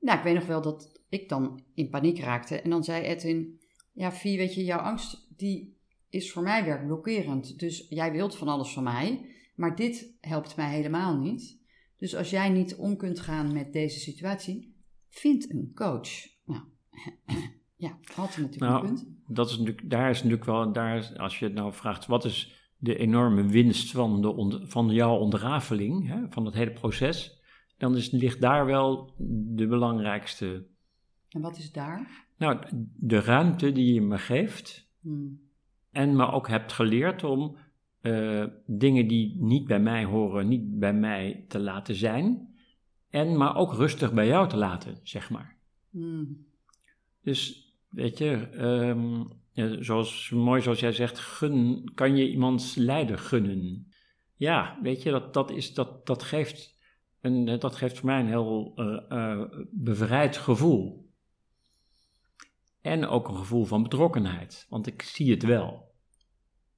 nou, 0.00 0.18
ik 0.18 0.24
weet 0.24 0.34
nog 0.34 0.46
wel 0.46 0.62
dat 0.62 1.00
ik 1.08 1.28
dan 1.28 1.62
in 1.74 1.90
paniek 1.90 2.18
raakte. 2.18 2.60
En 2.60 2.70
dan 2.70 2.84
zei 2.84 3.04
Edwin, 3.04 3.60
ja 3.92 4.12
Vie, 4.12 4.36
weet 4.36 4.54
je, 4.54 4.64
jouw 4.64 4.78
angst 4.78 5.32
die 5.36 5.76
is 6.08 6.32
voor 6.32 6.42
mij 6.42 6.64
werkblokkerend. 6.64 7.58
Dus 7.58 7.86
jij 7.88 8.12
wilt 8.12 8.36
van 8.36 8.48
alles 8.48 8.72
van 8.72 8.82
mij, 8.82 9.26
maar 9.54 9.76
dit 9.76 10.16
helpt 10.20 10.56
mij 10.56 10.70
helemaal 10.70 11.18
niet. 11.18 11.60
Dus 11.96 12.16
als 12.16 12.30
jij 12.30 12.48
niet 12.48 12.76
om 12.76 12.96
kunt 12.96 13.20
gaan 13.20 13.52
met 13.52 13.72
deze 13.72 13.98
situatie, 13.98 14.76
vind 15.08 15.50
een 15.50 15.70
coach. 15.74 16.08
Nou, 16.44 16.62
ja, 17.76 17.98
had 18.14 18.34
hij 18.34 18.44
natuurlijk 18.44 18.72
nou, 18.72 18.86
een 18.86 18.94
punt. 18.94 19.06
Dat 19.26 19.50
is 19.50 19.58
natuurlijk, 19.58 19.90
daar 19.90 20.10
is 20.10 20.16
natuurlijk 20.16 20.44
wel, 20.44 20.72
daar 20.72 21.12
als 21.16 21.38
je 21.38 21.44
het 21.44 21.54
nou 21.54 21.72
vraagt, 21.72 22.06
wat 22.06 22.24
is 22.24 22.56
de 22.76 22.96
enorme 22.96 23.46
winst 23.46 23.90
van, 23.90 24.22
de, 24.22 24.60
van 24.66 24.90
jouw 24.90 25.16
ontrafeling, 25.16 26.08
hè, 26.08 26.20
van 26.30 26.44
het 26.44 26.54
hele 26.54 26.72
proces, 26.72 27.37
dan 27.78 27.96
is, 27.96 28.10
ligt 28.10 28.40
daar 28.40 28.66
wel 28.66 29.14
de 29.56 29.66
belangrijkste 29.66 30.66
en 31.28 31.40
wat 31.40 31.58
is 31.58 31.72
daar? 31.72 32.26
Nou, 32.36 32.58
de 32.96 33.20
ruimte 33.20 33.72
die 33.72 33.94
je 33.94 34.00
me 34.00 34.18
geeft 34.18 34.88
Hmm. 35.00 35.40
En 35.90 36.16
me 36.16 36.30
ook 36.30 36.48
hebt 36.48 36.72
geleerd 36.72 37.24
om 37.24 37.56
eh, 38.00 38.44
dingen 38.66 39.08
die 39.08 39.36
niet 39.38 39.66
bij 39.66 39.80
mij 39.80 40.04
horen, 40.04 40.48
niet 40.48 40.78
bij 40.78 40.94
mij 40.94 41.44
te 41.48 41.58
laten 41.58 41.94
zijn. 41.94 42.56
En 43.10 43.36
maar 43.36 43.56
ook 43.56 43.74
rustig 43.74 44.12
bij 44.12 44.26
jou 44.26 44.48
te 44.48 44.56
laten, 44.56 45.00
zeg 45.02 45.30
maar. 45.30 45.56
Hmm. 45.90 46.46
Dus 47.22 47.72
weet 47.88 48.18
je, 48.18 48.48
ehm, 48.52 49.24
zoals 49.82 50.30
mooi 50.30 50.62
zoals 50.62 50.80
jij 50.80 50.92
zegt, 50.92 51.18
gun, 51.18 51.90
kan 51.94 52.16
je 52.16 52.30
iemands 52.30 52.74
lijden 52.74 53.18
gunnen. 53.18 53.92
Ja, 54.36 54.78
weet 54.82 55.02
je, 55.02 55.10
dat, 55.10 55.34
dat, 55.34 55.50
is, 55.50 55.74
dat, 55.74 56.06
dat, 56.06 56.22
geeft 56.22 56.77
een, 57.20 57.58
dat 57.58 57.76
geeft 57.76 57.98
voor 57.98 58.06
mij 58.06 58.20
een 58.20 58.26
heel 58.26 58.72
eh, 58.76 59.10
eh, 59.10 59.50
bevrijd 59.70 60.36
gevoel. 60.36 61.06
En 62.80 63.06
ook 63.06 63.28
een 63.28 63.36
gevoel 63.36 63.64
van 63.64 63.82
betrokkenheid, 63.82 64.66
want 64.68 64.86
ik 64.86 65.02
zie 65.02 65.30
het 65.30 65.42
wel. 65.42 65.94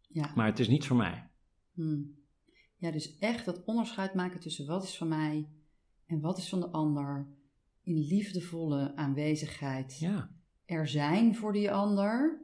Ja. 0.09 0.32
Maar 0.35 0.47
het 0.47 0.59
is 0.59 0.68
niet 0.68 0.87
voor 0.87 0.97
mij. 0.97 1.28
Hmm. 1.73 2.18
Ja, 2.76 2.90
dus 2.90 3.18
echt 3.18 3.44
dat 3.44 3.64
onderscheid 3.64 4.14
maken 4.14 4.40
tussen 4.40 4.66
wat 4.66 4.82
is 4.82 4.97
van 4.97 5.09
mij 5.09 5.49
en 6.06 6.20
wat 6.20 6.38
is 6.38 6.49
van 6.49 6.61
de 6.61 6.70
ander. 6.70 7.28
In 7.82 7.99
liefdevolle 7.99 8.97
aanwezigheid 8.97 9.99
Ja, 9.99 10.30
er 10.64 10.88
zijn 10.88 11.35
voor 11.35 11.52
die 11.52 11.73
ander, 11.73 12.42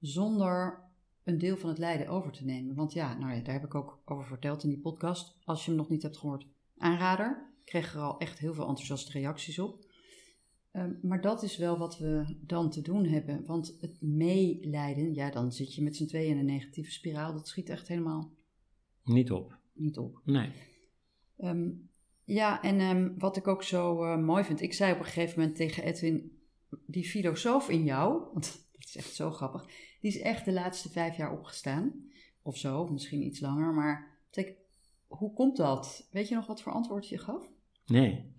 zonder 0.00 0.82
een 1.24 1.38
deel 1.38 1.56
van 1.56 1.68
het 1.68 1.78
lijden 1.78 2.08
over 2.08 2.32
te 2.32 2.44
nemen. 2.44 2.74
Want 2.74 2.92
ja, 2.92 3.18
nou 3.18 3.34
ja, 3.34 3.40
daar 3.40 3.54
heb 3.54 3.64
ik 3.64 3.74
ook 3.74 4.02
over 4.04 4.26
verteld 4.26 4.62
in 4.62 4.68
die 4.68 4.80
podcast. 4.80 5.36
Als 5.44 5.64
je 5.64 5.70
hem 5.70 5.78
nog 5.78 5.88
niet 5.88 6.02
hebt 6.02 6.16
gehoord, 6.18 6.46
aanrader. 6.84 7.52
Ik 7.60 7.64
kreeg 7.64 7.94
er 7.94 8.00
al 8.00 8.18
echt 8.18 8.38
heel 8.38 8.54
veel 8.54 8.68
enthousiaste 8.68 9.12
reacties 9.12 9.58
op. 9.58 9.84
Ehm, 10.70 10.92
maar 11.02 11.20
dat 11.20 11.42
is 11.42 11.56
wel 11.56 11.78
wat 11.78 11.98
we 11.98 12.36
dan 12.40 12.70
te 12.70 12.82
doen 12.82 13.04
hebben. 13.04 13.46
Want 13.46 13.76
het 13.80 14.02
meelijden, 14.02 15.14
ja, 15.14 15.30
dan 15.30 15.52
zit 15.52 15.74
je 15.74 15.82
met 15.82 15.96
z'n 15.96 16.06
tweeën 16.06 16.30
in 16.30 16.38
een 16.38 16.44
negatieve 16.44 16.90
spiraal. 16.90 17.32
Dat 17.32 17.48
schiet 17.48 17.68
echt 17.68 17.88
helemaal 17.88 18.32
niet 19.04 19.32
op. 19.32 19.58
niet 19.72 19.98
op. 19.98 20.20
Nee. 20.24 20.52
Ehm, 21.36 21.70
ja, 22.24 22.62
en 22.62 22.80
ehm, 22.80 23.18
wat 23.18 23.36
ik 23.36 23.46
ook 23.46 23.62
zo 23.62 24.04
eh, 24.04 24.18
mooi 24.18 24.44
vind, 24.44 24.60
ik 24.60 24.72
zei 24.72 24.92
op 24.92 24.98
een 24.98 25.04
gegeven 25.04 25.38
moment 25.38 25.56
tegen 25.56 25.84
Edwin, 25.84 26.38
die 26.86 27.04
filosoof 27.04 27.68
in 27.68 27.84
jou, 27.84 28.22
want 28.32 28.44
dat 28.72 28.84
is 28.84 28.96
echt 28.96 29.14
zo 29.14 29.30
grappig, 29.30 29.66
die 30.00 30.10
is 30.10 30.18
echt 30.18 30.44
de 30.44 30.52
laatste 30.52 30.90
vijf 30.90 31.16
jaar 31.16 31.32
opgestaan. 31.32 32.08
Of 32.42 32.56
zo, 32.56 32.86
misschien 32.86 33.22
iets 33.22 33.40
langer, 33.40 33.74
maar 33.74 34.18
zeg, 34.30 34.52
hoe 35.06 35.32
komt 35.32 35.56
dat? 35.56 36.08
Weet 36.10 36.28
je 36.28 36.34
nog 36.34 36.46
wat 36.46 36.62
voor 36.62 36.72
antwoord 36.72 37.08
je 37.08 37.18
gaf? 37.18 37.52
Nee. 37.86 38.34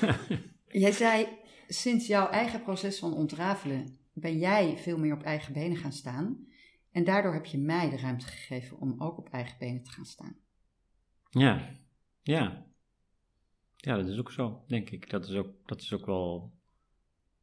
Jij 0.68 0.92
zei, 0.92 1.28
sinds 1.68 2.06
jouw 2.06 2.28
eigen 2.28 2.62
proces 2.62 2.98
van 2.98 3.14
ontrafelen 3.14 3.98
ben 4.12 4.38
jij 4.38 4.78
veel 4.78 4.98
meer 4.98 5.14
op 5.14 5.22
eigen 5.22 5.52
benen 5.52 5.76
gaan 5.76 5.92
staan. 5.92 6.46
En 6.90 7.04
daardoor 7.04 7.32
heb 7.32 7.46
je 7.46 7.58
mij 7.58 7.90
de 7.90 7.96
ruimte 7.96 8.26
gegeven 8.26 8.78
om 8.78 8.94
ook 8.98 9.18
op 9.18 9.28
eigen 9.28 9.58
benen 9.58 9.82
te 9.82 9.90
gaan 9.90 10.04
staan. 10.04 10.36
Ja, 11.30 11.70
ja. 12.22 12.66
Ja, 13.76 13.96
dat 13.96 14.08
is 14.08 14.18
ook 14.18 14.32
zo, 14.32 14.64
denk 14.66 14.90
ik. 14.90 15.10
Dat 15.10 15.28
is 15.28 15.34
ook, 15.34 15.48
dat 15.66 15.80
is 15.80 15.92
ook 15.92 16.06
wel 16.06 16.52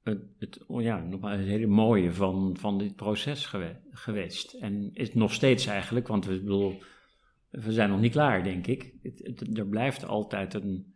het, 0.04 0.22
het, 0.40 0.66
oh 0.66 0.82
ja, 0.82 1.00
nogmaals 1.00 1.40
het 1.40 1.48
hele 1.48 1.68
mooie 1.68 2.14
van, 2.14 2.58
van 2.60 2.78
dit 2.78 2.96
proces 2.96 3.46
gewe- 3.46 3.82
geweest. 3.92 4.54
En 4.54 4.90
is 4.94 5.14
nog 5.14 5.34
steeds 5.34 5.66
eigenlijk, 5.66 6.08
want 6.08 6.26
we, 6.26 6.40
bedoel, 6.40 6.82
we 7.62 7.72
zijn 7.72 7.90
nog 7.90 8.00
niet 8.00 8.12
klaar, 8.12 8.44
denk 8.44 8.68
ik. 8.68 8.94
Het, 9.04 9.20
het- 9.24 9.58
er 9.58 9.68
blijft 9.68 10.06
altijd 10.06 10.54
een, 10.54 10.94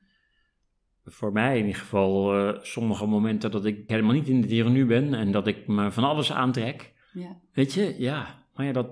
voor 1.06 1.32
mij 1.32 1.58
in 1.60 1.66
ieder 1.66 1.82
geval, 1.82 2.34
eh, 2.34 2.64
sommige 2.64 3.06
momenten 3.06 3.52
dat 3.52 3.66
ik 3.66 3.84
helemaal 3.88 4.14
niet 4.14 4.28
in 4.28 4.42
het 4.42 4.50
hier 4.50 4.66
en 4.66 4.72
nu 4.72 4.86
ben 4.86 5.14
en 5.14 5.32
dat 5.32 5.48
ik 5.48 5.68
me 5.68 5.92
van 5.92 6.04
alles 6.04 6.32
aantrek. 6.32 6.94
Ja. 7.14 7.40
Weet 7.54 7.74
je, 7.74 7.96
ja, 7.98 8.46
maar 8.54 8.66
ja, 8.66 8.72
dat, 8.72 8.88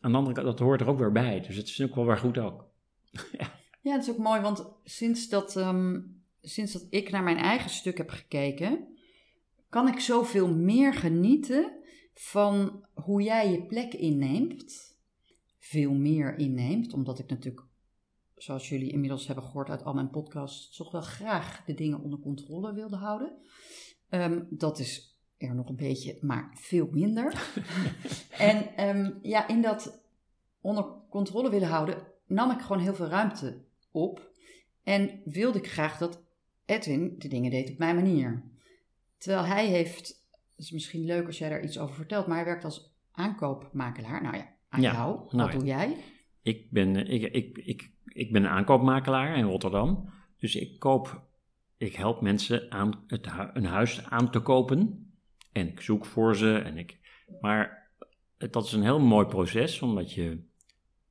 aan 0.00 0.10
de 0.12 0.16
andere 0.18 0.34
kant, 0.34 0.46
dat 0.46 0.58
hoort 0.58 0.80
er 0.80 0.88
ook 0.88 0.98
weer 0.98 1.12
bij. 1.12 1.40
Dus 1.40 1.56
het 1.56 1.66
is 1.68 1.82
ook 1.82 1.94
wel 1.94 2.06
weer 2.06 2.16
goed 2.18 2.38
ook. 2.38 2.64
Ja, 3.82 3.92
dat 3.94 4.02
is 4.02 4.10
ook 4.10 4.18
mooi, 4.18 4.40
want 4.40 4.68
sinds 4.84 5.28
dat, 5.28 5.56
ehm, 5.56 6.00
sinds 6.40 6.72
dat 6.72 6.86
ik 6.90 7.10
naar 7.10 7.22
mijn 7.22 7.36
eigen 7.36 7.70
stuk 7.70 7.96
heb 7.98 8.10
gekeken, 8.10 8.86
kan 9.68 9.88
ik 9.88 10.00
zoveel 10.00 10.54
meer 10.54 10.94
genieten 10.94 11.72
van 12.14 12.84
hoe 12.94 13.22
jij 13.22 13.50
je 13.50 13.62
plek 13.66 13.94
inneemt. 13.94 14.95
Veel 15.68 15.92
meer 15.92 16.38
inneemt, 16.38 16.92
omdat 16.92 17.18
ik 17.18 17.28
natuurlijk, 17.28 17.66
zoals 18.36 18.68
jullie 18.68 18.92
inmiddels 18.92 19.26
hebben 19.26 19.44
gehoord 19.44 19.70
uit 19.70 19.84
al 19.84 19.94
mijn 19.94 20.10
podcasts, 20.10 20.76
toch 20.76 20.92
wel 20.92 21.00
graag 21.00 21.64
de 21.64 21.74
dingen 21.74 22.00
onder 22.00 22.18
controle 22.18 22.74
wilde 22.74 22.96
houden. 22.96 23.32
Ehm, 24.08 24.42
dat 24.50 24.78
is 24.78 25.18
er 25.36 25.54
nog 25.54 25.68
een 25.68 25.76
beetje, 25.76 26.18
maar 26.20 26.56
veel 26.60 26.88
minder. 26.90 27.50
en 28.30 28.76
ehm, 28.76 29.12
ja, 29.22 29.48
in 29.48 29.62
dat 29.62 30.02
onder 30.60 30.84
controle 31.10 31.50
willen 31.50 31.68
houden, 31.68 32.06
nam 32.26 32.50
ik 32.50 32.60
gewoon 32.60 32.82
heel 32.82 32.94
veel 32.94 33.08
ruimte 33.08 33.64
op. 33.90 34.30
En 34.82 35.20
wilde 35.24 35.58
ik 35.58 35.70
graag 35.70 35.98
dat 35.98 36.22
Edwin 36.64 37.14
de 37.18 37.28
dingen 37.28 37.50
deed 37.50 37.70
op 37.70 37.78
mijn 37.78 37.94
manier. 37.94 38.44
Terwijl 39.18 39.44
hij 39.44 39.66
heeft, 39.66 40.08
het 40.56 40.64
is 40.64 40.70
misschien 40.70 41.04
leuk 41.04 41.26
als 41.26 41.38
jij 41.38 41.48
daar 41.48 41.64
iets 41.64 41.78
over 41.78 41.94
vertelt, 41.94 42.26
maar 42.26 42.36
hij 42.36 42.44
werkt 42.44 42.64
als 42.64 42.94
aankoopmakelaar. 43.12 44.22
Nou 44.22 44.36
ja, 44.36 44.55
aan 44.68 44.80
Ja, 44.80 44.92
jou. 44.92 45.16
Wat 45.16 45.32
nou 45.32 45.50
doe 45.50 45.64
jij? 45.64 45.96
Ik 46.42 46.70
ben, 46.70 46.96
eh, 46.96 47.12
ik, 47.12 47.32
ik, 47.32 47.58
ik, 47.58 47.90
ik 48.04 48.32
ben 48.32 48.44
een 48.44 48.50
aankoopmakelaar 48.50 49.36
in 49.36 49.44
Rotterdam. 49.44 50.10
Dus 50.38 50.56
ik 50.56 50.78
koop, 50.78 51.22
ik 51.76 51.94
help 51.94 52.20
mensen 52.20 52.70
aan 52.70 53.04
het, 53.06 53.28
een 53.52 53.64
huis 53.64 54.04
aan 54.04 54.30
te 54.30 54.40
kopen. 54.40 55.10
En 55.52 55.68
ik 55.68 55.80
zoek 55.80 56.04
voor 56.04 56.36
ze. 56.36 56.58
En 56.58 56.76
ik, 56.78 56.98
maar 57.40 57.90
dat 58.38 58.64
is 58.64 58.72
een 58.72 58.82
heel 58.82 59.00
mooi 59.00 59.26
proces, 59.26 59.82
omdat 59.82 60.12
je 60.12 60.44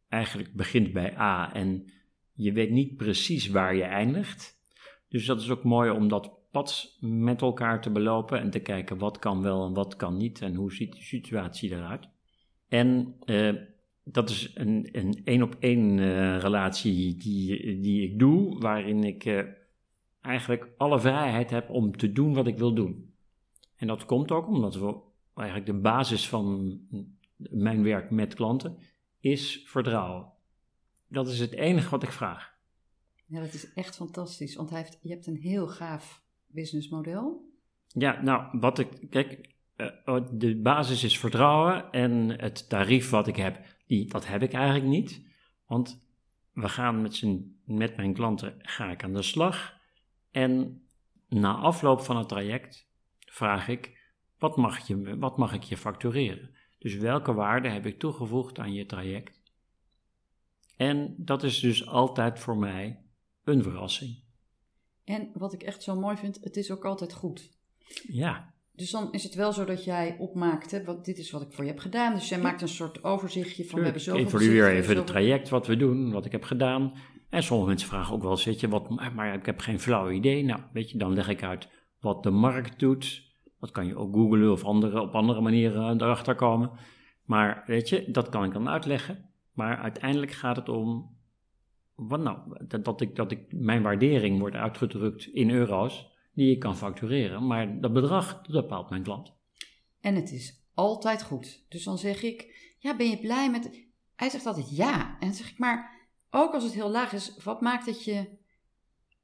eigenlijk 0.10 0.54
begint 0.54 0.94
bij 0.94 1.18
A 1.18 1.54
en 1.54 1.92
je 2.34 2.52
weet 2.52 2.70
niet 2.70 2.98
precies 2.98 3.48
waar 3.48 3.76
je 3.76 3.84
eindigt. 3.84 4.60
Dus 5.10 5.26
dat 5.26 5.42
is 5.42 5.50
ook 5.50 5.64
mooi 5.64 5.90
om 5.90 6.08
dat 6.08 6.32
pad 6.52 6.98
met 7.00 7.42
elkaar 7.42 7.82
te 7.82 7.90
belopen 7.90 8.40
en 8.40 8.50
te 8.50 8.60
kijken 8.60 8.98
wat 8.98 9.20
kan 9.20 9.42
wel 9.42 9.66
en 9.66 9.74
wat 9.74 9.96
kan 9.96 10.18
niet 10.18 10.42
en 10.42 10.56
hoe 10.56 10.74
ziet 10.74 10.94
de 10.94 11.02
situatie 11.02 11.72
eruit. 11.72 12.08
En 12.67 13.15
eh, 13.25 13.53
dat 14.03 14.29
is 14.29 14.51
een 14.53 14.89
een 14.91 15.22
één 15.24 15.41
op 15.41 15.55
één 15.60 16.00
eh, 16.00 16.39
relatie 16.39 17.15
die, 17.15 17.79
die 17.79 18.03
ik 18.03 18.19
doe, 18.19 18.60
waarin 18.60 19.03
ik 19.03 19.25
eh, 19.25 19.43
eigenlijk 20.22 20.67
alle 20.77 21.00
vrijheid 21.00 21.50
heb 21.50 21.69
om 21.69 21.98
te 21.98 22.12
doen 22.12 22.34
wat 22.34 22.48
ik 22.48 22.57
wil 22.57 22.74
doen. 22.74 23.13
En 23.75 23.88
dat 23.88 24.05
komt 24.05 24.31
ook 24.31 24.48
omdat 24.48 24.75
we 24.75 24.95
eigenlijk 25.34 25.67
de 25.67 25.81
basis 25.81 26.29
van 26.29 26.79
mijn 27.38 27.84
werk 27.84 28.12
met 28.12 28.34
klanten 28.34 28.77
is 29.19 29.63
vertrouwen. 29.65 30.31
Dat 31.07 31.27
is 31.27 31.39
het 31.39 31.51
enige 31.51 31.89
wat 31.89 32.03
ik 32.03 32.12
vraag. 32.12 32.53
Ja, 33.25 33.39
dat 33.39 33.53
is 33.53 33.74
echt 33.74 33.95
fantastisch, 33.95 34.55
want 34.55 34.69
hij 34.69 34.79
heeft, 34.79 35.00
je 35.01 35.10
hebt 35.10 35.27
een 35.27 35.36
heel 35.36 35.67
gaaf 35.67 36.24
businessmodel. 36.48 37.53
Ja, 37.88 38.22
nou, 38.22 38.60
wat 38.60 38.79
ik. 38.79 38.88
Kijk, 39.10 39.55
de 40.32 40.60
basis 40.63 41.03
is 41.03 41.20
vertrouwen 41.20 41.91
en 41.91 42.39
het 42.39 42.70
tarief 42.70 43.10
wat 43.10 43.27
ik 43.27 43.36
heb, 43.36 43.65
die, 43.88 44.10
dat 44.10 44.27
heb 44.27 44.41
ik 44.41 44.53
eigenlijk 44.53 44.86
niet. 44.86 45.22
Want 45.65 46.03
we 46.51 46.70
gaan 46.70 47.01
met, 47.01 47.15
z'n, 47.15 47.60
met 47.65 47.96
mijn 47.96 48.13
klanten 48.13 48.55
ga 48.58 48.91
ik 48.91 49.03
aan 49.03 49.13
de 49.13 49.22
slag. 49.22 49.77
En 50.32 50.82
na 51.27 51.55
afloop 51.55 52.01
van 52.01 52.17
het 52.17 52.27
traject 52.27 52.89
vraag 53.20 53.67
ik: 53.67 53.98
wat 54.38 54.58
mag, 54.58 54.88
je, 54.88 55.17
wat 55.17 55.38
mag 55.38 55.53
ik 55.53 55.63
je 55.63 55.77
factureren? 55.77 56.55
Dus 56.79 56.96
welke 56.96 57.34
waarde 57.34 57.70
heb 57.70 57.86
ik 57.86 58.00
toegevoegd 58.00 58.60
aan 58.60 58.74
je 58.74 58.86
traject? 58.86 59.41
En 60.75 61.15
dat 61.17 61.44
is 61.44 61.60
dus 61.60 61.88
altijd 61.88 62.39
voor 62.39 62.58
mij 62.58 63.05
een 63.44 63.63
verrassing. 63.63 64.24
En 65.03 65.29
wat 65.34 65.53
ik 65.53 65.63
echt 65.63 65.84
zo 65.84 65.96
mooi 65.96 66.17
vind, 66.17 66.38
het 66.44 66.58
is 66.58 66.72
ook 66.72 66.86
altijd 66.86 67.13
goed. 67.13 67.51
Ja, 68.08 68.55
Dus 68.75 68.91
dan 68.91 69.12
is 69.12 69.24
het 69.24 69.36
wel 69.36 69.53
zo 69.53 69.65
dat 69.65 69.84
jij 69.84 70.15
opmaakt, 70.20 70.72
hè, 70.72 70.84
wat, 70.84 71.05
dit 71.05 71.17
is 71.17 71.32
wat 71.32 71.41
ik 71.41 71.53
voor 71.53 71.63
je 71.63 71.70
heb 71.70 71.79
gedaan. 71.79 72.13
Dus 72.13 72.29
jij 72.29 72.39
maakt 72.39 72.62
een 72.62 72.67
soort 72.67 73.03
overzichtje 73.03 73.65
van 73.65 73.79
we 73.79 73.86
hebben 73.86 74.01
Ik 74.01 74.08
zoveel 74.08 74.25
evalueer 74.25 74.50
bezit, 74.50 74.72
we 74.72 74.77
even 74.77 74.96
het 74.96 75.08
traject, 75.08 75.50
wat 75.50 75.67
we 75.67 75.77
doen, 75.77 76.12
wat 76.12 76.25
ik 76.25 76.32
heb 76.32 76.44
gedaan. 76.44 76.94
En 77.29 77.44
sommige 77.44 77.70
mensen 77.70 77.88
vragen 77.88 78.15
ook 78.15 78.22
wel 78.22 78.39
weet 78.44 78.60
je, 78.60 78.67
wat, 78.67 78.89
maar 78.89 79.34
ik 79.34 79.46
heb 79.46 79.60
geen 79.60 79.79
flauw 79.79 80.10
idee. 80.10 80.44
Nou, 80.44 80.62
weet 80.74 80.91
je, 80.91 80.98
dan 80.98 81.13
leg 81.13 81.27
ik 81.27 81.44
uit 81.44 81.67
wat 82.00 82.24
de 82.24 82.29
markt 82.29 82.79
doet. 82.79 83.24
Dat 83.60 83.72
kan 83.72 83.86
je 83.86 83.96
ook 83.96 84.13
googlen 84.13 84.51
of 84.51 84.63
andere, 84.63 85.01
op 85.01 85.15
andere 85.15 85.41
manieren 85.41 86.01
erachter 86.01 86.36
komen. 86.36 86.72
Maar 87.24 87.63
weet 87.67 87.89
je, 87.89 88.12
dat 88.12 88.29
kan 88.29 88.44
ik 88.44 88.53
dan 88.53 88.70
uitleggen. 88.70 89.29
Maar 89.53 89.77
uiteindelijk 89.77 90.32
gaat 90.32 90.55
het 90.55 90.70
om, 90.70 91.17
wat 91.96 92.20
nou, 92.20 92.38
dat, 92.67 92.86
dat, 92.86 93.01
ik, 93.01 93.15
dat 93.15 93.32
ik, 93.32 93.53
mijn 93.53 93.82
waardering 93.82 94.39
wordt 94.39 94.55
uitgedrukt 94.55 95.25
in 95.25 95.50
euro's 95.50 96.13
die 96.36 96.51
ik 96.51 96.60
kan 96.60 96.77
factureren. 96.77 97.48
Maar 97.48 97.82
dat 97.82 97.94
bedrag, 97.94 98.42
dat 98.42 98.62
bepaalt 98.62 98.89
mijn 98.89 99.04
klant. 99.04 99.34
En 100.01 100.15
het 100.15 100.32
is 100.32 100.63
altijd 100.74 101.24
goed. 101.24 101.65
Dus 101.70 101.84
dan 101.84 101.98
zeg 101.98 102.24
ik, 102.24 102.56
ja, 102.80 102.96
ben 102.96 103.10
je 103.10 103.18
blij 103.20 103.50
met... 103.51 103.84
Hij 104.15 104.30
zegt 104.30 104.46
altijd 104.46 104.75
ja. 104.75 105.18
En 105.20 105.27
dan 105.27 105.36
zeg 105.36 105.51
ik, 105.51 105.58
maar 105.60 106.08
ook 106.30 106.54
als 106.54 106.63
het 106.63 106.74
heel 106.74 106.89
laag 106.89 107.13
is, 107.13 107.38
wat 107.44 107.62
maakt 107.62 107.86
dat 107.86 108.04
je 108.04 108.27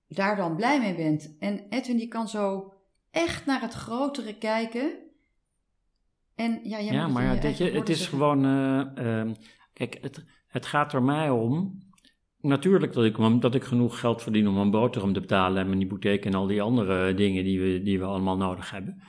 daar 0.08 0.36
dan 0.36 0.56
blij 0.56 0.80
mee 0.80 0.96
bent? 0.96 1.36
En 1.39 1.65
Edwin 1.70 1.98
die 1.98 2.08
kan 2.08 2.27
zo 2.27 2.74
echt 3.12 3.46
naar 3.46 3.62
het 3.62 3.74
grotere 3.74 4.38
kijken. 4.38 4.91
En 6.36 6.60
ja, 6.63 6.82
jij 6.82 6.94
Ja, 6.94 7.08
maar 7.08 7.24
ja, 7.24 7.41
weet 7.41 7.58
je, 7.58 7.72
het 7.72 7.89
is 7.89 7.98
zeggen. 8.00 8.18
gewoon. 8.18 8.46
eh, 8.46 9.20
ehm, 9.20 9.34
kijk, 9.74 9.98
het, 10.01 10.25
het 10.48 10.65
gaat 10.65 10.94
er 10.94 11.03
mij 11.03 11.30
om. 11.30 11.80
Natuurlijk 12.41 12.93
dat 12.93 13.03
ik, 13.03 13.41
dat 13.41 13.55
ik 13.55 13.63
genoeg 13.63 14.00
geld 14.00 14.21
verdien 14.21 14.48
om 14.48 14.57
een 14.57 14.71
boterham 14.71 15.13
te 15.13 15.19
betalen 15.19 15.62
en 15.62 15.67
mijn 15.67 15.79
hypotheek 15.79 16.25
en 16.25 16.33
al 16.33 16.48
die 16.48 16.62
andere 16.62 17.13
dingen 17.13 17.43
die 17.43 17.62
we, 17.62 17.81
die 17.81 18.00
we 18.00 18.05
allemaal 18.05 18.38
nodig 18.38 18.71
hebben. 18.71 19.01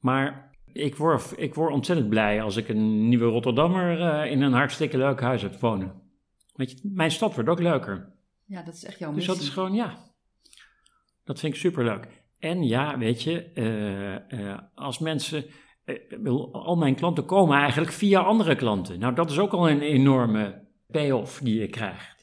Maar 0.00 0.54
ik 0.72 0.96
word, 0.96 1.32
ik 1.36 1.54
word 1.54 1.72
ontzettend 1.72 2.08
blij 2.08 2.42
als 2.42 2.56
ik 2.56 2.68
een 2.68 3.08
nieuwe 3.08 3.24
Rotterdammer 3.24 4.00
eh, 4.00 4.30
in 4.30 4.42
een 4.42 4.52
hartstikke 4.52 4.98
leuk 4.98 5.20
huis 5.20 5.42
heb 5.42 5.60
wonen. 5.60 6.02
Weet 6.54 6.70
je, 6.70 6.90
mijn 6.92 7.10
stad 7.10 7.34
wordt 7.34 7.50
ook 7.50 7.60
leuker. 7.60 8.12
Ja, 8.44 8.62
dat 8.62 8.74
is 8.74 8.84
echt 8.84 8.98
jouw 8.98 9.12
Dus 9.12 9.26
dat 9.26 9.40
is 9.40 9.48
gewoon, 9.48 9.74
ja, 9.74 9.98
dat 11.24 11.40
vind 11.40 11.54
ik 11.54 11.60
superleuk. 11.60 12.24
En 12.38 12.62
ja, 12.62 12.98
weet 12.98 13.22
je, 13.22 13.42
eh, 13.54 14.50
eh, 14.50 14.58
als 14.74 14.98
mensen, 14.98 15.44
al 16.52 16.76
mijn 16.76 16.94
klanten 16.94 17.24
komen 17.24 17.58
eigenlijk 17.58 17.92
via 17.92 18.20
andere 18.20 18.56
klanten. 18.56 18.98
Nou, 18.98 19.14
dat 19.14 19.30
is 19.30 19.38
ook 19.38 19.52
al 19.52 19.70
een 19.70 19.80
enorme 19.80 20.64
payoff 20.86 21.40
die 21.40 21.60
je 21.60 21.68
krijgt. 21.68 22.15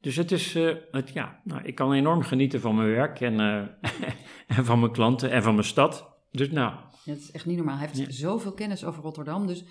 Dus 0.00 0.16
het 0.16 0.32
is, 0.32 0.54
eh, 0.54 0.74
het, 0.90 1.10
ja, 1.10 1.40
nou, 1.44 1.62
ik 1.64 1.74
kan 1.74 1.92
enorm 1.92 2.22
genieten 2.22 2.60
van 2.60 2.74
mijn 2.76 2.88
werk 2.88 3.20
en, 3.20 3.40
eh, 3.40 3.90
en 4.58 4.64
van 4.64 4.80
mijn 4.80 4.92
klanten 4.92 5.30
en 5.30 5.42
van 5.42 5.54
mijn 5.54 5.66
stad. 5.66 6.16
Dus 6.30 6.50
nou, 6.50 6.72
Ja, 7.04 7.12
het 7.12 7.20
is 7.22 7.30
echt 7.30 7.46
niet 7.46 7.56
normaal. 7.56 7.76
Hij 7.76 7.86
heeft 7.86 7.98
Ja. 7.98 8.10
zoveel 8.10 8.52
kennis 8.52 8.84
over 8.84 9.02
Rotterdam. 9.02 9.46
Dus 9.46 9.64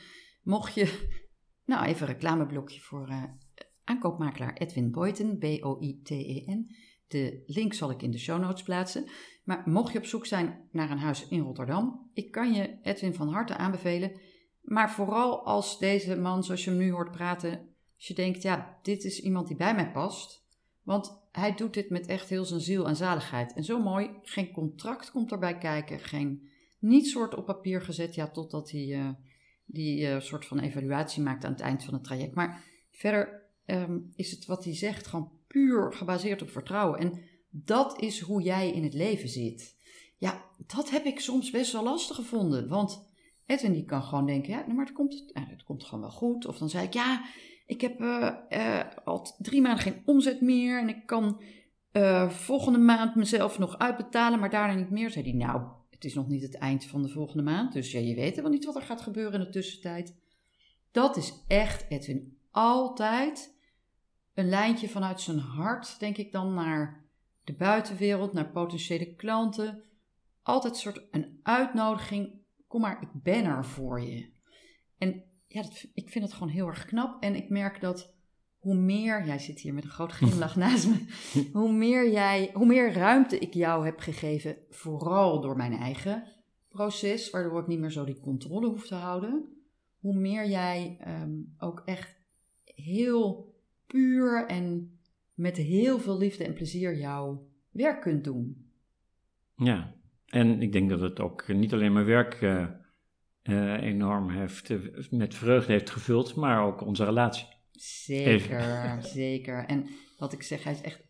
mocht 0.44 0.74
je... 0.74 0.86
Nou, 1.66 1.86
even 1.86 2.08
een 2.08 2.14
reclameblokje 2.14 2.80
voor 2.80 3.08
eh, 3.08 3.24
aankoopmakelaar 3.84 4.54
Edwin 4.54 4.92
Boyten, 4.92 5.38
B-O-I-T-E-N. 5.38 6.76
De 7.08 7.44
link 7.46 7.74
zal 7.74 7.92
ik 7.92 8.02
in 8.02 8.12
de 8.12 8.18
show 8.18 8.40
notes 8.42 8.64
plaatsen. 8.64 9.06
Maar 9.44 9.62
mocht 9.66 9.92
je 9.94 9.98
op 9.98 10.06
zoek 10.06 10.26
zijn 10.26 10.68
naar 10.72 10.92
een 10.92 10.98
huis 11.00 11.28
in 11.28 11.40
Rotterdam, 11.40 12.10
ik 12.14 12.32
kan 12.32 12.54
je 12.54 12.78
Edwin 12.82 13.14
van 13.14 13.30
harte 13.34 13.58
aanbevelen. 13.58 14.20
Maar 14.62 14.92
vooral 14.92 15.46
als 15.46 15.80
deze 15.80 16.16
man, 16.18 16.44
zoals 16.44 16.64
je 16.64 16.70
hem 16.70 16.80
nu 16.80 16.92
hoort 16.92 17.12
praten, 17.12 17.76
als 17.98 18.08
je 18.08 18.14
denkt, 18.14 18.42
ja, 18.42 18.80
dit 18.82 19.04
is 19.04 19.22
iemand 19.22 19.48
die 19.48 19.56
bij 19.56 19.76
mij 19.76 19.92
past. 19.92 20.46
Want 20.84 21.28
hij 21.32 21.56
doet 21.56 21.74
dit 21.74 21.90
met 21.90 22.08
echt 22.08 22.30
heel 22.30 22.46
zijn 22.46 22.62
ziel 22.62 22.88
en 22.88 22.96
zaligheid. 22.96 23.54
En 23.54 23.64
zo 23.64 23.82
mooi, 23.82 24.10
geen 24.22 24.52
contract 24.52 25.12
komt 25.12 25.32
erbij 25.32 25.58
kijken, 25.58 26.00
geen 26.00 26.50
niet 26.80 27.08
soort 27.08 27.36
op 27.36 27.46
papier 27.46 27.82
gezet, 27.82 28.16
ja, 28.16 28.30
totdat 28.30 28.72
hij 28.72 28.94
eh, 28.94 29.10
die 29.66 30.08
eh, 30.08 30.20
soort 30.20 30.46
van 30.46 30.60
evaluatie 30.60 31.24
maakt 31.24 31.46
aan 31.46 31.52
het 31.52 31.62
eind 31.62 31.84
van 31.84 31.94
het 31.94 32.04
traject. 32.04 32.36
Maar 32.36 32.64
verder 32.92 33.42
ehm, 33.66 34.00
is 34.16 34.32
het 34.32 34.46
wat 34.46 34.64
hij 34.64 34.76
zegt 34.76 35.08
gewoon 35.08 35.32
puur 35.48 35.94
gebaseerd 35.94 36.42
op 36.42 36.50
vertrouwen. 36.50 37.00
En 37.00 37.22
dat 37.50 38.02
is 38.02 38.20
hoe 38.20 38.42
jij 38.42 38.72
in 38.72 38.84
het 38.84 38.94
leven 38.94 39.30
zit. 39.30 39.76
Ja, 40.18 40.46
dat 40.68 40.90
heb 40.90 41.06
ik 41.06 41.20
soms 41.20 41.52
best 41.52 41.72
wel 41.72 41.84
lastig 41.84 42.16
gevonden. 42.16 42.68
Want 42.68 43.06
Edwin 43.46 43.74
die 43.74 43.86
kan 43.86 44.04
gewoon 44.04 44.26
denken, 44.26 44.52
ja, 44.52 44.60
nou, 44.60 44.74
maar 44.74 44.86
het 44.86 44.94
komt, 44.96 45.32
het 45.34 45.64
komt 45.64 45.84
gewoon 45.84 46.02
wel 46.02 46.12
goed. 46.12 46.46
Of 46.46 46.58
dan 46.58 46.70
zei 46.70 46.86
ik, 46.86 46.94
ja, 46.94 47.26
ik 47.68 47.82
heb 47.82 48.02
eh, 48.02 48.34
eh, 48.50 48.86
al 49.04 49.36
drie 49.38 49.62
maanden 49.62 49.84
geen 49.84 50.02
omzet 50.06 50.42
meer 50.42 50.80
en 50.80 50.90
ik 50.90 51.06
kan 51.06 51.42
eh, 51.92 52.30
volgende 52.30 52.80
maand 52.80 53.16
mezelf 53.16 53.60
nog 53.60 53.78
uitbetalen, 53.78 54.40
maar 54.40 54.50
daarna 54.50 54.74
niet 54.74 54.90
meer. 54.90 55.10
Zei 55.10 55.30
hij, 55.30 55.34
nou, 55.34 55.68
het 55.90 56.06
is 56.06 56.14
nog 56.14 56.28
niet 56.28 56.42
het 56.42 56.58
eind 56.58 56.86
van 56.86 57.02
de 57.02 57.10
volgende 57.10 57.44
maand, 57.44 57.74
dus 57.74 57.92
ja, 57.92 58.00
je 58.00 58.16
weet 58.16 58.30
helemaal 58.30 58.52
niet 58.52 58.66
wat 58.66 58.76
er 58.76 58.82
gaat 58.82 59.02
gebeuren 59.02 59.40
in 59.40 59.46
de 59.46 59.52
tussentijd. 59.52 60.16
Dat 60.92 61.18
is 61.18 61.44
echt, 61.48 61.86
Edwin, 61.90 62.38
altijd 62.52 63.56
een 64.34 64.50
lijntje 64.50 64.90
vanuit 64.90 65.22
zijn 65.22 65.40
hart, 65.40 66.00
denk 66.00 66.18
ik 66.18 66.32
dan, 66.32 66.54
naar 66.54 67.06
de 67.44 67.54
buitenwereld, 67.54 68.34
naar 68.34 68.52
potentiële 68.52 69.16
klanten. 69.16 69.84
Altijd 70.44 70.74
een 70.74 70.80
soort 70.80 71.08
een 71.12 71.40
uitnodiging, 71.44 72.42
kom 72.68 72.82
maar, 72.82 73.02
ik 73.02 73.10
ben 73.14 73.46
er 73.46 73.66
voor 73.66 74.02
je. 74.02 74.30
En 74.98 75.24
ja, 75.48 75.62
dat, 75.62 75.86
ik 75.94 76.10
vind 76.10 76.24
het 76.26 76.34
gewoon 76.34 76.54
heel 76.54 76.68
erg 76.68 76.86
knap. 76.86 77.24
En 77.24 77.36
ik 77.36 77.50
merk 77.50 77.82
dat 77.82 78.16
hoe 78.58 78.76
meer, 78.76 79.26
jij 79.26 79.40
zit 79.40 79.60
hier 79.60 79.74
met 79.74 79.84
een 79.84 79.90
groot 79.90 80.12
glimlach 80.12 80.56
naast 80.66 80.88
me, 80.88 81.06
hoe 81.52 81.72
meer, 81.72 82.12
jij, 82.12 82.50
hoe 82.54 82.66
meer 82.66 82.94
ruimte 82.94 83.40
ik 83.40 83.54
jou 83.54 83.86
heb 83.86 84.00
gegeven, 84.00 84.58
vooral 84.70 85.42
door 85.42 85.56
mijn 85.56 85.74
eigen 85.74 86.24
proces, 86.70 87.30
waardoor 87.30 87.60
ik 87.62 87.68
niet 87.68 87.80
meer 87.80 87.92
zo 87.92 88.06
die 88.06 88.20
controle 88.20 88.68
hoef 88.68 88.88
te 88.88 88.96
houden, 88.96 89.46
hoe 90.00 90.16
meer 90.16 90.48
jij 90.48 90.98
ehm, 91.00 91.36
ook 91.58 91.82
echt 91.86 92.16
heel 92.64 93.56
puur 93.86 94.46
en 94.48 94.98
met 95.34 95.58
heel 95.58 96.00
veel 96.00 96.18
liefde 96.18 96.44
en 96.44 96.54
plezier 96.54 96.98
jouw 96.98 97.48
werk 97.72 98.02
kunt 98.02 98.24
doen. 98.24 98.72
ja. 99.56 99.96
En 100.28 100.62
ik 100.62 100.72
denk 100.72 100.90
dat 100.90 101.02
het 101.02 101.20
ook 101.20 101.48
niet 101.48 101.74
alleen 101.74 101.94
mijn 101.94 102.06
werk 102.06 102.34
eh, 102.34 102.68
eh, 103.48 103.82
enorm 103.82 104.30
heeft, 104.30 104.70
eh, 104.70 104.78
met 105.10 105.36
vreugde 105.36 105.72
heeft 105.72 105.90
gevuld, 105.90 106.36
maar 106.36 106.66
ook 106.66 106.82
onze 106.82 107.06
relatie. 107.06 107.48
Zeker, 107.72 108.98
zeker. 109.04 109.66
En 109.66 109.90
wat 110.18 110.34
ik 110.34 110.44
zeg, 110.44 110.64
hij 110.64 110.74
is 110.74 110.82
echt, 110.82 111.02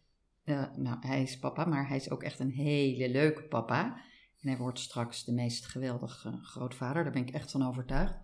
eh, 0.43 0.75
nou, 0.75 0.97
hij 0.99 1.21
is 1.21 1.39
papa, 1.39 1.65
maar 1.65 1.87
hij 1.87 1.97
is 1.97 2.09
ook 2.09 2.23
echt 2.23 2.39
een 2.39 2.51
hele 2.51 3.09
leuke 3.09 3.43
papa. 3.43 4.01
En 4.41 4.49
hij 4.49 4.57
wordt 4.57 4.79
straks 4.79 5.25
de 5.25 5.33
meest 5.33 5.65
geweldige 5.65 6.39
grootvader, 6.41 7.03
daar 7.03 7.13
ben 7.13 7.27
ik 7.27 7.33
echt 7.33 7.51
van 7.51 7.67
overtuigd. 7.67 8.15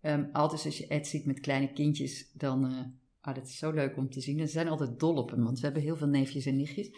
Ehm, 0.00 0.24
altijd 0.32 0.64
als 0.64 0.78
je 0.78 0.86
Ed 0.86 1.06
ziet 1.06 1.26
met 1.26 1.40
kleine 1.40 1.72
kindjes, 1.72 2.32
dan, 2.32 2.64
eh 2.64 2.84
ah, 3.20 3.34
dat 3.34 3.46
is 3.46 3.58
zo 3.58 3.70
leuk 3.70 3.96
om 3.96 4.10
te 4.10 4.20
zien. 4.20 4.38
En 4.38 4.46
ze 4.46 4.52
zijn 4.52 4.68
altijd 4.68 5.00
dol 5.00 5.14
op 5.14 5.30
hem, 5.30 5.44
want 5.44 5.58
we 5.58 5.64
hebben 5.64 5.82
heel 5.82 5.96
veel 5.96 6.08
neefjes 6.08 6.46
en 6.46 6.56
nichtjes. 6.56 6.90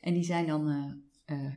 En 0.00 0.14
die 0.14 0.24
zijn 0.24 0.46
dan 0.46 1.02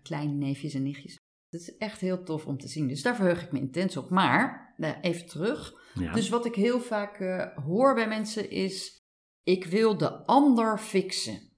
kleine 0.04 0.34
neefjes 0.34 0.74
en 0.74 0.84
nichtjes. 0.84 1.23
Dat 1.54 1.62
is 1.62 1.78
echt 1.78 2.02
heel 2.02 2.24
tof 2.24 2.46
om 2.46 2.58
te 2.58 2.68
zien. 2.68 2.88
Dus 2.88 3.02
daar 3.02 3.16
verheug 3.16 3.44
ik 3.44 3.52
me 3.52 3.60
intens 3.60 3.98
op. 3.98 4.10
Maar, 4.10 4.74
eh, 4.78 4.92
even 5.02 5.26
terug. 5.26 5.74
Ja. 5.94 6.14
Dus 6.14 6.30
wat 6.30 6.46
ik 6.46 6.56
heel 6.56 6.80
vaak 6.80 7.20
eh, 7.20 7.58
hoor 7.58 7.96
bij 7.96 8.08
mensen 8.08 8.50
is: 8.50 9.06
ik 9.44 9.66
wil 9.66 9.98
de 9.98 10.26
ander 10.26 10.80
fixen. 10.80 11.50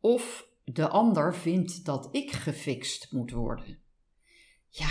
Of 0.00 0.48
de 0.64 0.88
ander 0.88 1.34
vindt 1.34 1.84
dat 1.84 2.08
ik 2.12 2.30
gefixt 2.30 3.12
moet 3.12 3.30
worden. 3.30 3.78
Ja, 4.68 4.88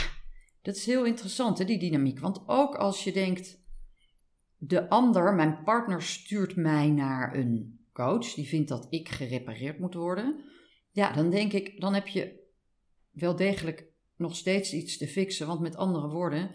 dat 0.62 0.76
is 0.76 0.86
heel 0.86 1.06
interessant, 1.06 1.58
hè, 1.58 1.66
die 1.66 1.80
dynamiek. 1.80 2.20
Want 2.20 2.48
ook 2.48 2.76
als 2.76 3.04
je 3.04 3.12
denkt: 3.12 3.62
de 4.58 4.90
ander, 4.90 5.34
mijn 5.34 5.64
partner, 5.64 6.02
stuurt 6.02 6.56
mij 6.56 6.90
naar 6.90 7.36
een 7.36 7.80
coach 7.94 8.34
die 8.34 8.48
vindt 8.48 8.70
dat 8.70 8.88
ik 8.90 9.10
gerepareerd 9.10 9.80
moet 9.80 9.94
worden. 9.94 10.44
Ja, 10.92 11.14
dan 11.14 11.30
denk 11.30 11.54
ik: 11.54 11.82
dan 11.82 11.94
heb 11.94 12.08
je 12.08 12.40
wel 13.12 13.36
degelijk 13.36 13.90
nog 14.22 14.36
steeds 14.36 14.74
iets 14.74 14.98
te 14.98 15.08
fixen. 15.08 15.48
Want 15.48 15.60
met 15.60 15.76
andere 15.76 16.08
woorden 16.08 16.52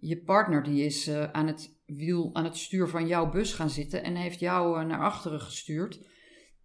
je 0.00 0.22
partner 0.22 0.62
die 0.62 0.84
is 0.84 1.06
eh, 1.06 1.30
aan 1.30 1.46
het 1.46 1.76
wiel, 1.86 2.30
aan 2.32 2.44
het 2.44 2.56
stuur 2.56 2.88
van 2.88 3.06
jouw 3.06 3.30
bus 3.30 3.52
gaan 3.52 3.70
zitten 3.70 4.02
en 4.02 4.14
heeft 4.14 4.40
jou 4.40 4.80
eh, 4.80 4.86
naar 4.86 5.00
achteren 5.00 5.40
gestuurd. 5.40 6.00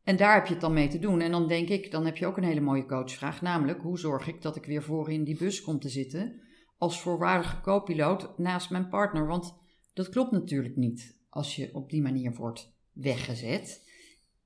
En 0.04 0.18
daar 0.18 0.34
heb 0.34 0.46
je 0.46 0.52
het 0.52 0.62
dan 0.62 0.74
mee 0.74 0.88
te 0.88 1.00
doen. 1.00 1.22
En 1.22 1.32
dan 1.32 1.48
denk 1.48 1.70
ik, 1.70 1.92
dan 1.92 2.06
heb 2.06 2.18
je 2.18 2.26
ook 2.26 2.38
een 2.38 2.44
hele 2.44 2.62
mooie 2.62 2.86
coachvraag. 2.86 3.42
Namelijk, 3.42 3.82
hoe 3.82 4.00
zorg 4.00 4.28
ik 4.28 4.42
dat 4.42 4.56
ik 4.56 4.66
weer 4.66 4.84
voor 4.84 5.12
in 5.12 5.24
die 5.24 5.38
bus 5.38 5.62
kom 5.62 5.80
te 5.80 5.90
zitten 5.90 6.42
als 6.78 7.02
voorwaardige 7.02 7.62
co-piloot 7.62 8.38
naast 8.38 8.70
mijn 8.70 8.90
partner? 8.90 9.28
Want 9.28 9.56
dat 9.94 10.10
klopt 10.10 10.32
natuurlijk 10.32 10.76
niet 10.76 11.18
als 11.30 11.56
je 11.56 11.70
op 11.74 11.90
die 11.90 12.02
manier 12.02 12.34
wordt 12.34 12.74
weggezet. 12.94 13.90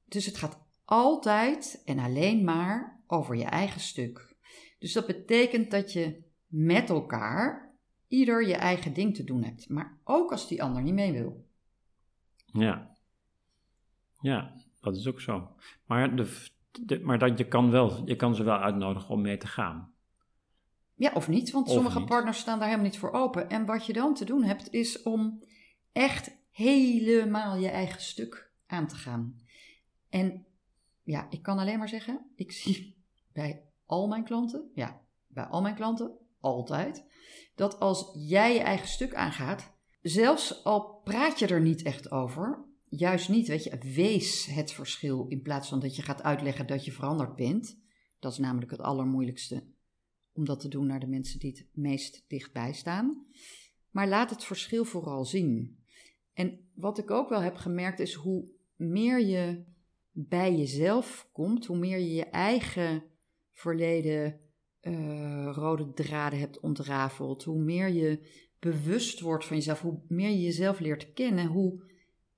Dus 0.05 0.25
het 0.25 0.37
gaat 0.37 0.59
altijd 0.85 1.81
en 1.85 1.99
alleen 1.99 2.43
maar 2.43 3.03
over 3.07 3.35
je 3.35 3.43
eigen 3.43 3.81
stuk. 3.81 4.34
Dus 4.77 4.93
dat 4.93 5.05
betekent 5.07 5.71
dat 5.71 5.93
je 5.93 6.23
met 6.47 6.89
elkaar 6.89 7.73
ieder 8.07 8.47
je 8.47 8.55
eigen 8.55 8.93
ding 8.93 9.15
te 9.15 9.23
doen 9.23 9.43
hebt. 9.43 9.69
Maar 9.69 9.97
ook 10.03 10.31
als 10.31 10.47
die 10.47 10.63
ander 10.63 10.81
niet 10.81 10.93
mee 10.93 11.11
wil. 11.11 11.45
Ja. 12.45 12.95
Ja, 14.21 14.55
dat 14.79 14.95
is 14.95 15.07
ook 15.07 15.21
zo. 15.21 15.55
Maar, 15.85 16.15
de, 16.15 16.45
de- 16.81 16.99
maar 16.99 17.19
dat, 17.19 17.37
je, 17.37 17.47
kan 17.47 17.69
wel, 17.71 18.07
je 18.07 18.15
kan 18.15 18.35
ze 18.35 18.43
wel 18.43 18.57
uitnodigen 18.57 19.09
om 19.09 19.21
mee 19.21 19.37
te 19.37 19.47
gaan. 19.47 19.93
Ja, 20.95 21.11
of 21.13 21.27
niet, 21.27 21.51
want 21.51 21.67
Of 21.67 21.73
sommige 21.73 21.99
niet. 21.99 22.07
partners 22.07 22.37
staan 22.39 22.57
daar 22.59 22.67
helemaal 22.67 22.89
niet 22.89 22.99
voor 22.99 23.11
open. 23.11 23.49
En 23.49 23.65
wat 23.65 23.85
je 23.85 23.93
dan 23.93 24.13
te 24.13 24.25
doen 24.25 24.43
hebt, 24.43 24.71
is 24.73 25.01
om 25.01 25.43
echt 25.91 26.37
helemaal 26.51 27.55
je 27.57 27.69
eigen 27.69 28.01
stuk 28.01 28.51
aan 28.67 28.87
te 28.87 28.95
gaan. 28.95 29.39
En 30.09 30.45
ja, 31.03 31.27
ik 31.29 31.41
kan 31.41 31.59
alleen 31.59 31.77
maar 31.79 31.89
zeggen, 31.89 32.25
ik 32.35 32.51
zie 32.51 32.95
bij 33.33 33.63
al 33.85 34.07
mijn 34.07 34.23
klanten, 34.23 34.69
ja, 34.73 35.01
bij 35.27 35.43
al 35.43 35.61
mijn 35.61 35.75
klanten, 35.75 36.17
altijd, 36.39 37.05
dat 37.55 37.79
als 37.79 38.11
jij 38.13 38.53
je 38.53 38.59
eigen 38.59 38.87
stuk 38.87 39.13
aangaat, 39.13 39.73
zelfs 40.01 40.63
al 40.63 41.01
praat 41.03 41.39
je 41.39 41.47
er 41.47 41.61
niet 41.61 41.83
echt 41.83 42.11
over, 42.11 42.65
juist 42.89 43.29
niet, 43.29 43.47
weet 43.47 43.63
je, 43.63 43.77
wees 43.93 44.45
het 44.45 44.71
verschil 44.71 45.25
in 45.27 45.41
plaats 45.41 45.69
van 45.69 45.79
dat 45.79 45.95
je 45.95 46.01
gaat 46.01 46.23
uitleggen 46.23 46.67
dat 46.67 46.85
je 46.85 46.91
veranderd 46.91 47.35
bent. 47.35 47.79
Dat 48.19 48.31
is 48.31 48.37
namelijk 48.37 48.71
het 48.71 48.81
allermoeilijkste 48.81 49.63
om 50.33 50.45
dat 50.45 50.59
te 50.59 50.67
doen 50.67 50.87
naar 50.87 50.99
de 50.99 51.07
mensen 51.07 51.39
die 51.39 51.51
het 51.51 51.67
meest 51.73 52.25
dichtbij 52.27 52.73
staan. 52.73 53.25
Maar 53.89 54.07
laat 54.07 54.29
het 54.29 54.43
verschil 54.43 54.85
vooral 54.85 55.25
zien. 55.25 55.79
En 56.33 56.69
wat 56.73 56.97
ik 56.97 57.11
ook 57.11 57.29
wel 57.29 57.41
heb 57.41 57.55
gemerkt 57.55 57.99
is 57.99 58.13
hoe 58.13 58.47
meer 58.75 59.19
je 59.19 59.63
bij 60.11 60.55
jezelf 60.55 61.29
komt, 61.31 61.65
hoe 61.65 61.77
meer 61.77 61.99
je 61.99 62.13
je 62.13 62.25
eigen 62.25 63.03
verleden 63.55 64.39
eh, 64.79 65.49
rode 65.51 65.93
draden 65.93 66.39
hebt 66.39 66.59
ontrafeld, 66.59 67.43
hoe 67.43 67.61
meer 67.61 67.87
je 67.87 68.43
bewust 68.59 69.19
wordt 69.19 69.45
van 69.45 69.55
jezelf, 69.55 69.81
hoe 69.81 70.01
meer 70.07 70.29
je 70.29 70.41
jezelf 70.41 70.79
leert 70.79 71.13
kennen, 71.13 71.45
hoe 71.45 71.83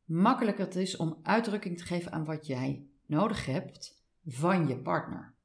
makkelijker 0.06 0.66
het 0.66 0.76
is 0.76 0.98
om 0.98 1.20
uitdrukking 1.24 1.78
te 1.78 1.86
geven 1.86 2.12
aan 2.12 2.26
wat 2.26 2.48
jij 2.48 2.88
nodig 3.06 3.46
hebt 3.46 4.04
van 4.26 4.68
je 4.68 4.78
partner. 4.78 5.36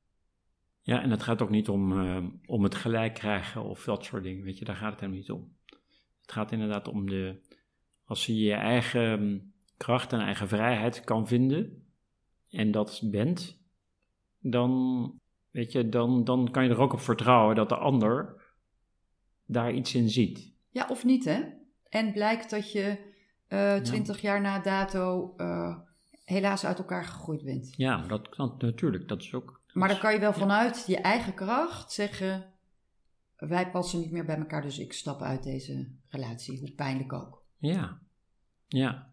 Ja, 0.82 1.02
en 1.02 1.10
het 1.10 1.22
gaat 1.22 1.42
ook 1.42 1.50
niet 1.50 1.68
om, 1.68 2.00
eh, 2.00 2.24
om 2.46 2.62
het 2.62 2.74
gelijk 2.74 3.14
krijgen 3.14 3.62
of 3.62 3.84
dat 3.84 4.04
soort 4.04 4.22
dingen, 4.22 4.44
weet 4.44 4.58
je, 4.58 4.64
daar 4.64 4.76
gaat 4.76 4.90
het 4.90 5.00
helemaal 5.00 5.20
niet 5.20 5.30
om. 5.30 5.56
Het 6.20 6.32
gaat 6.32 6.52
inderdaad 6.52 6.88
om 6.88 7.06
de, 7.06 7.40
als 8.04 8.26
je 8.26 8.36
je 8.36 8.52
eigen 8.52 9.22
mm, 9.22 9.52
kracht 9.76 10.12
en 10.12 10.20
eigen 10.20 10.48
vrijheid 10.48 11.04
kan 11.04 11.26
vinden 11.26 11.86
en 12.48 12.70
dat 12.70 13.00
bent, 13.04 13.60
dan, 14.38 15.20
weet 15.52 15.72
je, 15.72 15.88
dan, 15.88 16.24
dan 16.24 16.50
kan 16.50 16.64
je 16.64 16.70
er 16.70 16.80
ook 16.80 16.92
op 16.92 17.00
vertrouwen 17.00 17.56
dat 17.56 17.68
de 17.68 17.76
ander 17.76 18.42
daar 19.46 19.72
iets 19.72 19.94
in 19.94 20.08
ziet. 20.08 20.52
Ja, 20.70 20.86
of 20.88 21.04
niet, 21.04 21.24
hè? 21.24 21.42
En 21.88 22.12
blijkt 22.12 22.50
dat 22.50 22.72
je 22.72 23.10
eh, 23.48 23.76
twintig 23.76 24.20
jaar 24.20 24.40
na 24.40 24.58
dato 24.58 25.34
uh, 25.36 25.78
helaas 26.24 26.64
uit 26.64 26.78
elkaar 26.78 27.04
gegroeid 27.04 27.44
bent. 27.44 27.74
Ja, 27.76 28.06
dat 28.06 28.28
kan 28.28 28.54
natuurlijk. 28.58 29.08
Dat 29.08 29.22
is 29.22 29.34
ook. 29.34 29.60
Maar 29.72 29.88
dan 29.88 29.98
kan 29.98 30.12
je 30.12 30.20
wel 30.20 30.32
vanuit 30.32 30.84
je 30.86 30.96
eigen 30.96 31.34
kracht 31.34 31.92
zeggen: 31.92 32.52
wij 33.36 33.70
passen 33.70 34.00
niet 34.00 34.10
meer 34.10 34.24
bij 34.24 34.36
elkaar, 34.36 34.62
dus 34.62 34.78
ik 34.78 34.92
stap 34.92 35.22
uit 35.22 35.42
deze 35.42 35.88
relatie, 36.08 36.58
hoe 36.58 36.70
pijnlijk 36.70 37.12
ook. 37.12 37.42
Ja, 37.56 38.00
ja. 38.68 39.10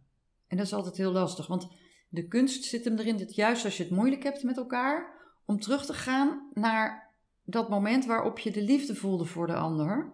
En 0.48 0.58
dat 0.58 0.66
is 0.66 0.74
altijd 0.74 0.98
heel 0.98 1.12
lastig, 1.12 1.48
want 1.48 1.68
de 2.10 2.28
kunst 2.28 2.64
zit 2.64 2.86
hem 2.86 2.98
erin 2.98 3.18
dat 3.18 3.36
juist 3.36 3.66
als 3.66 3.78
je 3.78 3.84
het 3.84 3.92
moeilijk 3.92 4.24
hebt 4.24 4.44
met 4.44 4.58
elkaar, 4.58 5.19
om 5.50 5.60
terug 5.60 5.86
te 5.86 5.94
gaan 5.94 6.50
naar 6.54 7.14
dat 7.44 7.70
moment 7.70 8.06
waarop 8.06 8.40
je 8.40 8.52
de 8.52 8.62
liefde 8.62 8.96
voelde 8.96 9.26
voor 9.26 9.48
de 9.48 9.56
ander. 9.56 10.14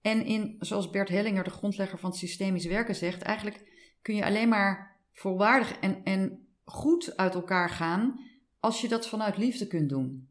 En 0.00 0.24
in, 0.24 0.56
zoals 0.58 0.90
Bert 0.90 1.08
Hellinger, 1.08 1.44
de 1.44 1.50
grondlegger 1.50 1.98
van 1.98 2.10
het 2.10 2.18
systemisch 2.18 2.66
werken, 2.66 2.94
zegt, 2.94 3.22
eigenlijk 3.22 3.62
kun 4.02 4.14
je 4.14 4.24
alleen 4.24 4.48
maar 4.48 5.00
volwaardig 5.12 5.78
en, 5.78 6.04
en 6.04 6.46
goed 6.64 7.16
uit 7.16 7.34
elkaar 7.34 7.70
gaan 7.70 8.20
als 8.60 8.80
je 8.80 8.88
dat 8.88 9.08
vanuit 9.08 9.36
liefde 9.36 9.66
kunt 9.66 9.88
doen. 9.88 10.28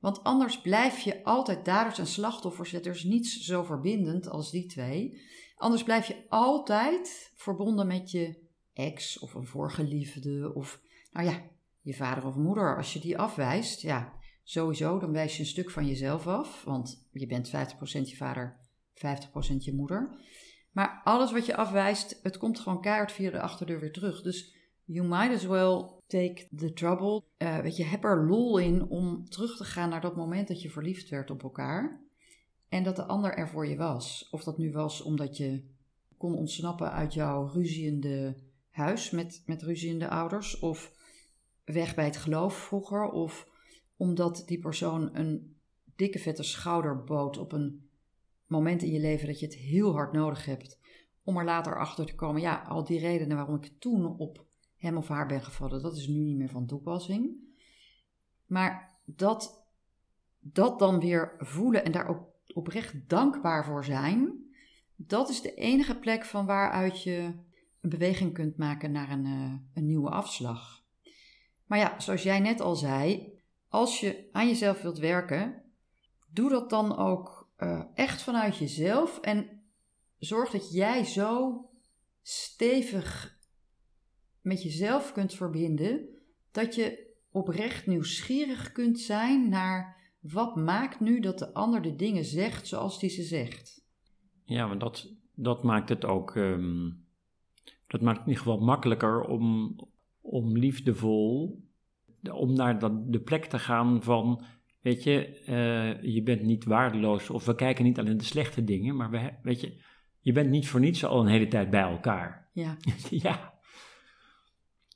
Want 0.00 0.24
anders 0.24 0.60
blijf 0.60 0.98
je 0.98 1.24
altijd 1.24 1.64
daders 1.64 1.98
en 1.98 2.06
slachtoffers. 2.06 2.72
Er 2.72 2.86
is 2.86 3.04
niets 3.04 3.40
zo 3.40 3.62
verbindend 3.62 4.28
als 4.28 4.50
die 4.50 4.66
twee. 4.66 5.20
Anders 5.56 5.82
blijf 5.82 6.06
je 6.06 6.24
altijd 6.28 7.32
verbonden 7.34 7.86
met 7.86 8.10
je 8.10 8.48
ex 8.72 9.18
of 9.18 9.34
een 9.34 9.46
vorige 9.46 9.84
liefde 9.84 10.54
of, 10.54 10.80
nou 11.12 11.26
ja, 11.26 11.42
je 11.80 11.94
vader 11.94 12.26
of 12.26 12.36
moeder. 12.36 12.76
Als 12.76 12.92
je 12.92 13.00
die 13.00 13.18
afwijst, 13.18 13.80
ja, 13.80 14.12
sowieso, 14.42 14.98
dan 14.98 15.12
wijs 15.12 15.36
je 15.36 15.42
een 15.42 15.48
stuk 15.48 15.70
van 15.70 15.86
jezelf 15.86 16.26
af. 16.26 16.64
Want 16.64 17.08
je 17.12 17.26
bent 17.26 17.48
50% 17.48 17.52
je 18.02 18.16
vader, 18.16 18.60
50% 18.94 19.56
je 19.58 19.74
moeder. 19.74 20.20
Maar 20.72 21.00
alles 21.04 21.32
wat 21.32 21.46
je 21.46 21.56
afwijst, 21.56 22.20
het 22.22 22.38
komt 22.38 22.60
gewoon 22.60 22.80
keihard 22.80 23.12
via 23.12 23.30
de 23.30 23.40
achterdeur 23.40 23.80
weer 23.80 23.92
terug. 23.92 24.22
Dus 24.22 24.54
you 24.84 25.08
might 25.08 25.34
as 25.34 25.44
well 25.44 25.90
take 26.06 26.48
the 26.56 26.72
trouble. 26.72 27.22
Uh, 27.38 27.58
weet 27.58 27.76
je, 27.76 27.84
heb 27.84 28.04
er 28.04 28.26
lol 28.26 28.58
in 28.58 28.88
om 28.88 29.28
terug 29.28 29.56
te 29.56 29.64
gaan 29.64 29.88
naar 29.88 30.00
dat 30.00 30.16
moment 30.16 30.48
dat 30.48 30.62
je 30.62 30.70
verliefd 30.70 31.08
werd 31.08 31.30
op 31.30 31.42
elkaar. 31.42 32.08
En 32.68 32.82
dat 32.82 32.96
de 32.96 33.04
ander 33.04 33.34
er 33.34 33.48
voor 33.48 33.66
je 33.66 33.76
was. 33.76 34.28
Of 34.30 34.44
dat 34.44 34.58
nu 34.58 34.72
was 34.72 35.02
omdat 35.02 35.36
je 35.36 35.64
kon 36.16 36.34
ontsnappen 36.34 36.92
uit 36.92 37.14
jouw 37.14 37.46
ruziende 37.46 38.36
huis 38.70 39.10
met, 39.10 39.42
met 39.46 39.62
ruziende 39.62 40.08
ouders. 40.08 40.58
Of 40.58 40.92
weg 41.72 41.94
bij 41.94 42.04
het 42.04 42.16
geloof 42.16 42.54
vroeger. 42.54 43.10
Of 43.10 43.48
omdat 43.96 44.42
die 44.46 44.58
persoon 44.58 45.16
een 45.16 45.56
dikke 45.96 46.18
vette 46.18 46.42
schouder 46.42 47.04
bood 47.04 47.38
op 47.38 47.52
een 47.52 47.88
moment 48.46 48.82
in 48.82 48.90
je 48.90 49.00
leven 49.00 49.26
dat 49.26 49.40
je 49.40 49.46
het 49.46 49.54
heel 49.54 49.92
hard 49.92 50.12
nodig 50.12 50.44
hebt. 50.44 50.78
Om 51.24 51.36
er 51.36 51.44
later 51.44 51.78
achter 51.78 52.06
te 52.06 52.14
komen, 52.14 52.40
ja, 52.40 52.64
al 52.68 52.84
die 52.84 52.98
redenen 52.98 53.36
waarom 53.36 53.54
ik 53.54 53.72
toen 53.78 54.18
op 54.18 54.44
hem 54.76 54.96
of 54.96 55.08
haar 55.08 55.26
ben 55.26 55.42
gevallen, 55.42 55.82
dat 55.82 55.96
is 55.96 56.06
nu 56.06 56.18
niet 56.18 56.36
meer 56.36 56.48
van 56.48 56.66
toepassing. 56.66 57.30
Maar 58.46 58.98
dat, 59.04 59.64
dat 60.38 60.78
dan 60.78 61.00
weer 61.00 61.34
voelen 61.38 61.84
en 61.84 61.92
daar 61.92 62.08
ook 62.08 62.28
oprecht 62.54 63.08
dankbaar 63.08 63.64
voor 63.64 63.84
zijn, 63.84 64.44
dat 64.96 65.28
is 65.28 65.40
de 65.40 65.54
enige 65.54 65.98
plek 65.98 66.24
van 66.24 66.46
waaruit 66.46 67.02
je 67.02 67.34
een 67.80 67.90
beweging 67.90 68.32
kunt 68.32 68.56
maken 68.56 68.92
naar 68.92 69.10
een, 69.10 69.24
uh, 69.24 69.52
een 69.74 69.86
nieuwe 69.86 70.10
afslag. 70.10 70.79
Maar 71.70 71.78
ja, 71.78 72.00
zoals 72.00 72.22
jij 72.22 72.40
net 72.40 72.60
al 72.60 72.76
zei, 72.76 73.32
als 73.68 74.00
je 74.00 74.28
aan 74.32 74.46
jezelf 74.46 74.82
wilt 74.82 74.98
werken, 74.98 75.62
doe 76.32 76.50
dat 76.50 76.70
dan 76.70 76.96
ook 76.96 77.48
uh, 77.58 77.82
echt 77.94 78.22
vanuit 78.22 78.56
jezelf 78.56 79.18
en 79.20 79.62
zorg 80.18 80.50
dat 80.50 80.72
jij 80.72 81.04
zo 81.04 81.60
stevig 82.22 83.38
met 84.40 84.62
jezelf 84.62 85.12
kunt 85.12 85.34
verbinden, 85.34 86.08
dat 86.50 86.74
je 86.74 87.14
oprecht 87.30 87.86
nieuwsgierig 87.86 88.72
kunt 88.72 88.98
zijn 89.00 89.48
naar 89.48 89.96
wat 90.20 90.56
maakt 90.56 91.00
nu 91.00 91.20
dat 91.20 91.38
de 91.38 91.54
ander 91.54 91.82
de 91.82 91.96
dingen 91.96 92.24
zegt 92.24 92.66
zoals 92.66 92.98
die 92.98 93.10
ze 93.10 93.22
zegt. 93.22 93.84
Ja, 94.44 94.66
maar 94.66 94.78
dat, 94.78 95.12
dat 95.34 95.62
maakt 95.62 95.88
het 95.88 96.04
ook, 96.04 96.34
um, 96.34 97.06
dat 97.86 98.00
maakt 98.00 98.18
het 98.18 98.26
in 98.26 98.32
ieder 98.32 98.44
geval 98.44 98.66
makkelijker 98.66 99.20
om, 99.20 99.76
om 100.30 100.56
liefdevol, 100.56 101.62
om 102.32 102.52
naar 102.52 102.78
dat, 102.78 103.12
de 103.12 103.20
plek 103.20 103.44
te 103.44 103.58
gaan 103.58 104.02
van, 104.02 104.44
weet 104.80 105.02
je, 105.02 105.42
uh, 105.48 106.12
je 106.14 106.22
bent 106.22 106.42
niet 106.42 106.64
waardeloos 106.64 107.30
of 107.30 107.44
we 107.44 107.54
kijken 107.54 107.84
niet 107.84 107.98
alleen 107.98 108.16
de 108.16 108.24
slechte 108.24 108.64
dingen, 108.64 108.96
maar 108.96 109.10
we, 109.10 109.30
weet 109.42 109.60
je, 109.60 109.82
je 110.20 110.32
bent 110.32 110.50
niet 110.50 110.68
voor 110.68 110.80
niets 110.80 111.04
al 111.04 111.20
een 111.20 111.26
hele 111.26 111.48
tijd 111.48 111.70
bij 111.70 111.82
elkaar. 111.82 112.50
Ja. 112.52 112.76
ja. 113.10 113.58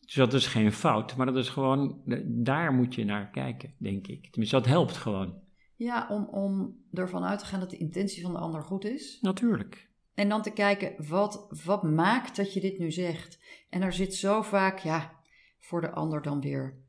Dus 0.01 0.14
dat 0.14 0.33
is 0.33 0.47
geen 0.47 0.73
fout, 0.73 1.16
maar 1.16 1.27
dat 1.27 1.37
is 1.37 1.49
gewoon, 1.49 2.03
daar 2.27 2.73
moet 2.73 2.94
je 2.94 3.05
naar 3.05 3.31
kijken, 3.31 3.75
denk 3.79 4.07
ik. 4.07 4.31
Tenminste, 4.31 4.57
dat 4.57 4.66
helpt 4.66 4.97
gewoon. 4.97 5.42
Ja, 5.77 6.07
om, 6.11 6.25
om 6.25 6.77
ervan 6.92 7.25
uit 7.25 7.38
te 7.38 7.44
gaan 7.44 7.61
dat 7.61 7.70
de 7.70 7.77
intentie 7.77 8.23
van 8.23 8.33
de 8.33 8.38
ander 8.38 8.62
goed 8.62 8.85
is. 8.85 9.18
Natuurlijk. 9.20 9.90
En 10.14 10.29
dan 10.29 10.42
te 10.42 10.53
kijken, 10.53 11.09
wat, 11.09 11.62
wat 11.64 11.83
maakt 11.83 12.37
dat 12.37 12.53
je 12.55 12.61
dit 12.61 12.79
nu 12.79 12.90
zegt? 12.90 13.40
En 13.70 13.83
er 13.83 13.92
zit 13.92 14.14
zo 14.14 14.42
vaak, 14.42 14.79
ja, 14.79 15.23
voor 15.64 15.81
de 15.81 15.90
ander 15.90 16.22
dan 16.22 16.40
weer 16.40 16.83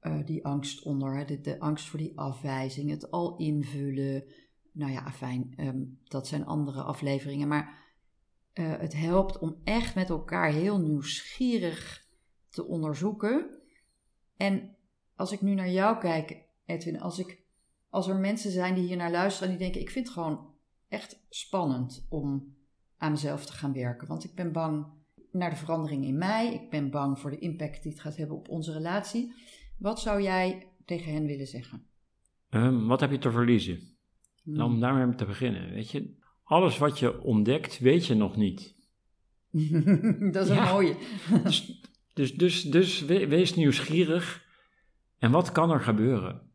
uh, 0.00 0.24
die 0.24 0.44
angst 0.44 0.82
onder. 0.82 1.16
Hè? 1.16 1.40
De, 1.40 1.60
angst 1.60 1.88
voor 1.88 1.98
die 1.98 2.18
afwijzing, 2.18 2.90
het 2.90 3.10
al 3.10 3.36
invullen. 3.36 4.24
Nou 4.72 4.92
ja, 4.92 5.12
fijn, 5.12 5.54
um, 5.56 5.98
dat 6.04 6.26
zijn 6.26 6.46
andere 6.46 6.82
afleveringen. 6.82 7.48
Maar 7.48 7.82
uh, 8.54 8.76
het 8.78 8.92
helpt 8.92 9.38
om 9.38 9.60
echt 9.64 9.94
met 9.94 10.08
elkaar 10.08 10.52
heel 10.52 10.80
nieuwsgierig 10.80 12.06
te 12.48 12.64
onderzoeken. 12.64 13.60
En 14.36 14.76
als 15.16 15.32
ik 15.32 15.40
nu 15.40 15.54
naar 15.54 15.70
jou 15.70 15.98
kijk, 15.98 16.42
Edwin, 16.64 17.00
als, 17.00 17.18
ik, 17.18 17.42
als 17.88 18.08
er 18.08 18.16
mensen 18.16 18.50
zijn 18.50 18.74
die 18.74 18.86
hier 18.86 18.96
naar 18.96 19.10
luisteren 19.10 19.48
en 19.48 19.56
die 19.56 19.64
denken: 19.64 19.80
ik 19.80 19.90
vind 19.90 20.06
het 20.06 20.14
gewoon 20.14 20.54
echt 20.88 21.24
spannend 21.28 22.06
om 22.08 22.56
aan 22.96 23.10
mezelf 23.10 23.46
te 23.46 23.52
gaan 23.52 23.72
werken. 23.72 24.08
Want 24.08 24.24
ik 24.24 24.34
ben 24.34 24.52
bang 24.52 24.86
naar 25.34 25.50
de 25.50 25.56
verandering 25.56 26.04
in 26.04 26.18
mij, 26.18 26.54
ik 26.54 26.70
ben 26.70 26.90
bang 26.90 27.18
voor 27.18 27.30
de 27.30 27.38
impact 27.38 27.82
die 27.82 27.92
het 27.92 28.00
gaat 28.00 28.16
hebben 28.16 28.36
op 28.36 28.48
onze 28.48 28.72
relatie. 28.72 29.34
Wat 29.78 30.00
zou 30.00 30.22
jij 30.22 30.68
tegen 30.84 31.12
hen 31.12 31.26
willen 31.26 31.46
zeggen? 31.46 31.86
Um, 32.50 32.86
wat 32.86 33.00
heb 33.00 33.10
je 33.10 33.18
te 33.18 33.30
verliezen? 33.30 33.80
Hmm. 34.42 34.54
Nou, 34.54 34.70
om 34.70 34.80
daarmee 34.80 35.14
te 35.14 35.24
beginnen. 35.24 35.70
Weet 35.70 35.90
je, 35.90 36.16
alles 36.44 36.78
wat 36.78 36.98
je 36.98 37.22
ontdekt, 37.22 37.78
weet 37.78 38.06
je 38.06 38.14
nog 38.14 38.36
niet. 38.36 38.74
dat 40.32 40.44
is 40.44 40.48
een 40.48 40.62
mooie. 40.62 40.96
dus 41.44 41.82
dus, 42.14 42.34
dus, 42.34 42.62
dus 42.62 43.04
wees 43.04 43.54
nieuwsgierig. 43.54 44.44
En 45.18 45.30
wat 45.30 45.52
kan 45.52 45.70
er 45.70 45.80
gebeuren? 45.80 46.50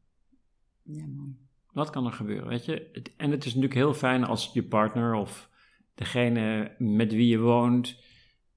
Ja, 0.84 1.06
mooi. 1.08 1.38
Wat 1.72 1.90
kan 1.90 2.06
er 2.06 2.12
gebeuren, 2.12 2.48
weet 2.48 2.66
je? 2.66 2.92
En 3.18 3.32
het 3.32 3.46
is 3.46 3.54
natuurlijk 3.54 3.74
heel 3.74 3.94
fijn 3.94 4.24
als 4.24 4.50
je 4.54 4.64
partner 4.64 5.14
of 5.14 5.50
degene 5.96 6.76
met 6.78 7.14
wie 7.14 7.28
je 7.28 7.40
woont 7.40 8.02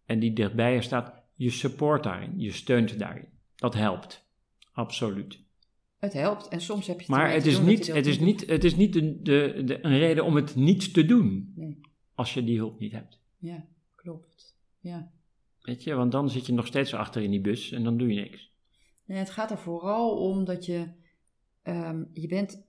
en 0.06 0.18
die 0.18 0.32
dichtbij 0.32 0.74
je 0.74 0.82
staat, 0.82 1.22
je 1.34 1.50
support 1.50 2.02
daarin, 2.02 2.40
je 2.40 2.52
steunt 2.52 2.98
daarin. 2.98 3.28
Dat 3.54 3.74
helpt, 3.74 4.26
absoluut. 4.72 5.40
Het 6.02 6.12
helpt 6.12 6.48
en 6.48 6.60
soms 6.60 6.86
heb 6.86 6.96
je 6.96 7.02
het 7.02 7.16
Maar 7.16 7.32
het 7.32 7.46
is, 7.46 7.60
niet, 7.60 7.86
het, 7.86 8.06
is 8.06 8.18
niet, 8.18 8.46
het 8.46 8.64
is 8.64 8.76
niet 8.76 8.92
de, 8.92 9.22
de, 9.22 9.62
de, 9.64 9.84
een 9.84 9.98
reden 9.98 10.24
om 10.24 10.36
het 10.36 10.54
niet 10.54 10.94
te 10.94 11.04
doen 11.04 11.52
nee. 11.54 11.80
als 12.14 12.34
je 12.34 12.44
die 12.44 12.58
hulp 12.58 12.78
niet 12.78 12.92
hebt. 12.92 13.18
Ja, 13.38 13.66
klopt. 13.94 14.56
Ja. 14.80 15.10
Weet 15.60 15.82
je, 15.82 15.94
want 15.94 16.12
dan 16.12 16.30
zit 16.30 16.46
je 16.46 16.52
nog 16.52 16.66
steeds 16.66 16.94
achter 16.94 17.22
in 17.22 17.30
die 17.30 17.40
bus 17.40 17.72
en 17.72 17.84
dan 17.84 17.98
doe 17.98 18.14
je 18.14 18.20
niks. 18.20 18.50
Nee, 19.04 19.18
het 19.18 19.30
gaat 19.30 19.50
er 19.50 19.58
vooral 19.58 20.16
om 20.16 20.44
dat 20.44 20.66
je, 20.66 20.88
um, 21.62 22.10
je 22.12 22.26
bent, 22.26 22.66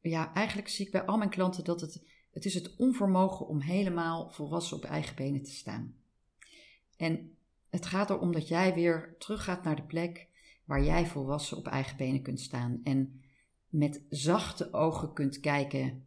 ja, 0.00 0.34
eigenlijk 0.34 0.68
zie 0.68 0.86
ik 0.86 0.92
bij 0.92 1.04
al 1.04 1.18
mijn 1.18 1.30
klanten 1.30 1.64
dat 1.64 1.80
het, 1.80 2.06
het 2.30 2.44
is 2.44 2.54
het 2.54 2.76
onvermogen 2.76 3.46
om 3.46 3.60
helemaal 3.60 4.30
volwassen 4.30 4.76
op 4.76 4.84
eigen 4.84 5.16
benen 5.16 5.42
te 5.42 5.50
staan. 5.50 5.94
En 7.02 7.36
het 7.70 7.86
gaat 7.86 8.10
erom 8.10 8.32
dat 8.32 8.48
jij 8.48 8.74
weer 8.74 9.14
teruggaat 9.18 9.64
naar 9.64 9.76
de 9.76 9.82
plek 9.82 10.28
waar 10.64 10.84
jij 10.84 11.06
volwassen 11.06 11.56
op 11.56 11.66
eigen 11.66 11.96
benen 11.96 12.22
kunt 12.22 12.40
staan 12.40 12.80
en 12.84 13.20
met 13.68 14.02
zachte 14.08 14.72
ogen 14.72 15.12
kunt 15.12 15.40
kijken 15.40 16.06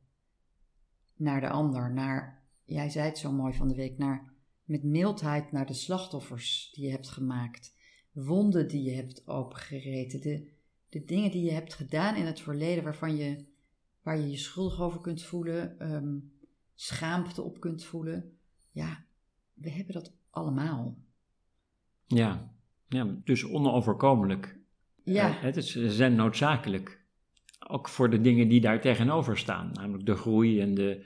naar 1.15 1.41
de 1.41 1.49
ander. 1.49 1.93
Naar, 1.93 2.43
jij 2.63 2.89
zei 2.89 3.05
het 3.05 3.17
zo 3.17 3.31
mooi 3.31 3.53
van 3.53 3.67
de 3.67 3.75
week, 3.75 3.97
naar, 3.97 4.33
met 4.63 4.83
mildheid 4.83 5.51
naar 5.51 5.65
de 5.65 5.73
slachtoffers 5.73 6.71
die 6.73 6.85
je 6.85 6.91
hebt 6.91 7.09
gemaakt. 7.09 7.75
Wonden 8.11 8.67
die 8.67 8.83
je 8.83 8.95
hebt 8.95 9.27
opengereten. 9.27 10.21
De, 10.21 10.49
de 10.89 11.03
dingen 11.03 11.31
die 11.31 11.43
je 11.43 11.51
hebt 11.51 11.73
gedaan 11.73 12.15
in 12.15 12.25
het 12.25 12.39
verleden 12.39 12.83
waarvan 12.83 13.15
je, 13.15 13.45
waar 14.01 14.17
je 14.17 14.29
je 14.29 14.37
schuldig 14.37 14.81
over 14.81 15.01
kunt 15.01 15.23
voelen. 15.23 15.79
ehm, 15.79 16.17
schaamte 16.75 17.41
op 17.41 17.59
kunt 17.59 17.83
voelen. 17.83 18.37
Ja, 18.71 19.05
we 19.53 19.69
hebben 19.69 19.93
dat 19.93 20.13
allemaal. 20.35 20.95
Ja, 22.05 22.51
ja 22.87 23.15
dus 23.23 23.45
onoverkomelijk. 23.45 24.57
Ja, 25.03 25.27
Eh, 25.29 25.41
Het 25.41 25.57
is, 25.57 25.71
ze 25.71 25.89
zijn 25.91 26.15
noodzakelijk. 26.15 27.03
Ook 27.67 27.89
voor 27.89 28.09
de 28.09 28.21
dingen 28.21 28.47
die 28.47 28.61
daar 28.61 28.81
tegenover 28.81 29.37
staan. 29.37 29.69
Namelijk 29.73 30.05
de 30.05 30.15
groei 30.15 30.61
en 30.61 30.73
de, 30.73 31.05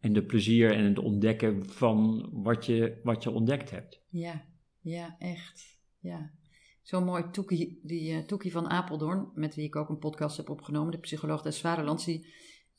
en 0.00 0.12
de 0.12 0.22
plezier 0.22 0.72
en 0.72 0.84
het 0.84 0.98
ontdekken 0.98 1.70
van 1.70 2.28
wat 2.32 2.66
je, 2.66 3.00
wat 3.02 3.22
je 3.22 3.30
ontdekt 3.30 3.70
hebt. 3.70 4.00
ja, 4.08 4.44
ja, 4.80 5.16
echt. 5.18 5.78
Ja. 5.98 6.30
Zo 6.82 7.00
mooi, 7.00 7.30
Toekie, 7.30 7.80
die 7.82 8.12
eh, 8.12 8.18
Toekie 8.24 8.52
van 8.52 8.68
Apeldoorn, 8.70 9.30
met 9.34 9.54
wie 9.54 9.64
ik 9.64 9.76
ook 9.76 9.88
een 9.88 9.98
podcast 9.98 10.36
heb 10.36 10.50
opgenomen, 10.50 10.92
de 10.92 10.98
psycholoog 10.98 11.42
des 11.42 11.60
Vaderlands. 11.60 12.04
Die, 12.04 12.26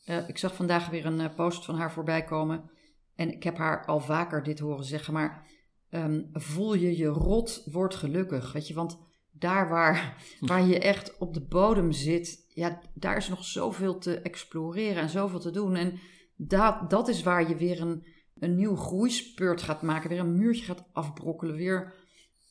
eh, 0.03 0.27
ik 0.29 0.37
zag 0.37 0.55
vandaag 0.55 0.89
weer 0.89 1.05
een 1.05 1.33
post 1.33 1.65
van 1.65 1.75
haar 1.75 1.91
voorbij 1.91 2.23
komen. 2.23 2.69
En 3.15 3.33
ik 3.33 3.43
heb 3.43 3.57
haar 3.57 3.85
al 3.85 3.99
vaker 3.99 4.43
dit 4.43 4.59
horen 4.59 4.83
zeggen, 4.85 5.13
maar 5.13 5.48
ehm, 5.89 6.21
voel 6.33 6.73
je 6.73 6.97
je 6.97 7.07
rot, 7.07 7.63
word 7.71 7.95
gelukkig. 7.95 8.51
Weet 8.51 8.67
je, 8.67 8.73
want 8.73 8.99
daar 9.31 9.69
waar, 9.69 10.23
waar 10.39 10.67
je 10.67 10.79
echt 10.79 11.17
op 11.17 11.33
de 11.33 11.41
bodem 11.41 11.91
zit, 11.91 12.45
ja, 12.53 12.81
daar 12.93 13.17
is 13.17 13.29
nog 13.29 13.43
zoveel 13.43 13.97
te 13.97 14.19
exploreren 14.19 15.01
en 15.01 15.09
zoveel 15.09 15.39
te 15.39 15.51
doen. 15.51 15.75
En 15.75 15.99
dat, 16.35 16.89
dat 16.89 17.07
is 17.07 17.23
waar 17.23 17.49
je 17.49 17.55
weer 17.55 17.81
een, 17.81 18.05
een 18.39 18.55
nieuw 18.55 18.75
groeispurt 18.75 19.61
gaat 19.61 19.81
maken, 19.81 20.09
weer 20.09 20.19
een 20.19 20.37
muurtje 20.37 20.65
gaat 20.65 20.85
afbrokkelen, 20.91 21.55
weer 21.55 21.93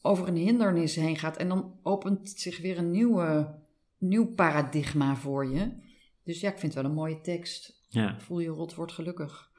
over 0.03 0.29
een 0.29 0.37
hindernis 0.37 0.95
heen 0.95 1.17
gaat. 1.17 1.37
En 1.37 1.49
dan 1.49 1.79
opent 1.83 2.31
zich 2.31 2.61
weer 2.61 2.79
een 2.79 2.91
nieuwe, 2.91 3.59
nieuw 3.99 4.35
paradigma 4.35 5.17
voor 5.17 5.47
je. 5.47 5.87
Dus 6.25 6.41
ja, 6.41 6.51
ik 6.51 6.59
vind 6.59 6.75
het 6.75 6.83
wel 6.83 6.91
een 6.91 6.97
mooie 6.97 7.21
tekst. 7.21 7.87
Ja, 7.89 8.21
Voel 8.21 8.39
je 8.39 8.49
rot, 8.49 8.75
word 8.75 8.93
gelukkig. 8.93 9.51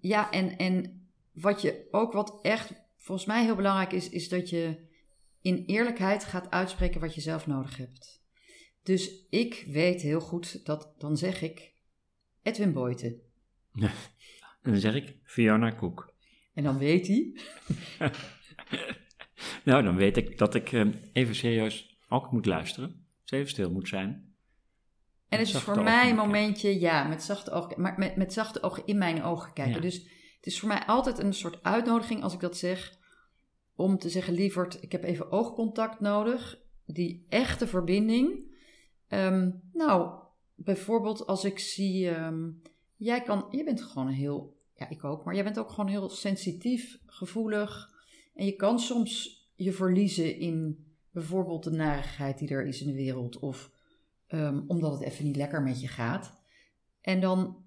Ja, 0.00 0.30
en, 0.30 0.56
en 0.56 1.06
wat 1.32 1.62
je 1.62 1.88
ook 1.90 2.12
wat 2.12 2.38
echt 2.42 2.74
volgens 3.02 3.26
mij 3.26 3.44
heel 3.44 3.54
belangrijk 3.54 3.92
is, 3.92 4.08
is 4.08 4.28
dat 4.28 4.50
je 4.50 4.90
in 5.40 5.64
eerlijkheid 5.66 6.24
gaat 6.24 6.50
uitspreken 6.50 7.00
wat 7.00 7.14
je 7.14 7.20
zelf 7.20 7.46
nodig 7.46 7.76
hebt. 7.76 8.22
Dus 8.82 9.26
ik 9.30 9.64
weet 9.68 10.02
heel 10.02 10.20
goed 10.20 10.66
dat, 10.66 10.94
dan 10.98 11.16
zeg 11.16 11.42
ik 11.42 11.74
Edwin 12.42 12.72
Boyten. 12.72 13.20
en 13.72 13.90
dan 14.62 14.76
zeg 14.76 14.94
ik 14.94 15.16
Fiona 15.22 15.70
Koek. 15.70 16.14
En 16.54 16.64
dan 16.64 16.78
weet 16.78 17.06
hij, 17.06 17.36
Nou, 19.64 19.82
dan 19.82 19.96
weet 19.96 20.16
ik 20.16 20.38
dat 20.38 20.54
ik 20.54 20.72
eh, 20.72 20.86
even 21.12 21.34
serieus 21.34 21.98
ook 22.08 22.32
moet 22.32 22.46
luisteren. 22.46 23.06
Dus 23.24 23.30
even 23.30 23.50
stil 23.50 23.70
moet 23.70 23.88
zijn. 23.88 24.34
En 25.28 25.38
het 25.38 25.48
is 25.48 25.58
voor 25.58 25.82
mij 25.82 26.10
een 26.10 26.16
momentje, 26.16 26.80
ja, 26.80 27.04
met 27.04 27.22
zachte 27.22 27.50
ogen, 27.50 27.80
maar 27.80 27.94
met, 27.98 28.16
met 28.16 28.32
zachte 28.32 28.62
ogen 28.62 28.86
in 28.86 28.98
mijn 28.98 29.22
ogen 29.22 29.52
kijken. 29.52 29.74
Ja. 29.74 29.80
Dus 29.80 30.08
het 30.42 30.52
is 30.52 30.60
voor 30.60 30.68
mij 30.68 30.86
altijd 30.86 31.18
een 31.18 31.34
soort 31.34 31.62
uitnodiging 31.62 32.22
als 32.22 32.34
ik 32.34 32.40
dat 32.40 32.56
zeg, 32.56 32.98
om 33.76 33.98
te 33.98 34.08
zeggen, 34.08 34.34
lieverd, 34.34 34.82
ik 34.82 34.92
heb 34.92 35.04
even 35.04 35.30
oogcontact 35.30 36.00
nodig. 36.00 36.60
Die 36.86 37.26
echte 37.28 37.66
verbinding. 37.66 38.54
Ehm, 39.08 39.50
nou, 39.72 40.18
bijvoorbeeld 40.54 41.26
als 41.26 41.44
ik 41.44 41.58
zie, 41.58 42.08
ehm, 42.08 42.50
jij 42.96 43.22
kan, 43.22 43.46
je 43.50 43.64
bent 43.64 43.82
gewoon 43.82 44.08
heel, 44.08 44.56
ja, 44.74 44.88
ik 44.88 45.04
ook, 45.04 45.24
maar 45.24 45.34
jij 45.34 45.44
bent 45.44 45.58
ook 45.58 45.70
gewoon 45.70 45.90
heel 45.90 46.08
sensitief, 46.08 46.98
gevoelig. 47.06 47.90
En 48.34 48.46
je 48.46 48.56
kan 48.56 48.78
soms 48.78 49.40
je 49.54 49.72
verliezen 49.72 50.38
in 50.38 50.86
bijvoorbeeld 51.10 51.64
de 51.64 51.70
narigheid 51.70 52.38
die 52.38 52.48
er 52.48 52.66
is 52.66 52.80
in 52.80 52.86
de 52.86 52.94
wereld, 52.94 53.38
of 53.38 53.70
Ehm, 54.32 54.60
omdat 54.66 54.92
het 54.92 55.02
even 55.02 55.24
niet 55.24 55.36
lekker 55.36 55.62
met 55.62 55.80
je 55.80 55.88
gaat. 55.88 56.40
En 57.00 57.20
dan 57.20 57.61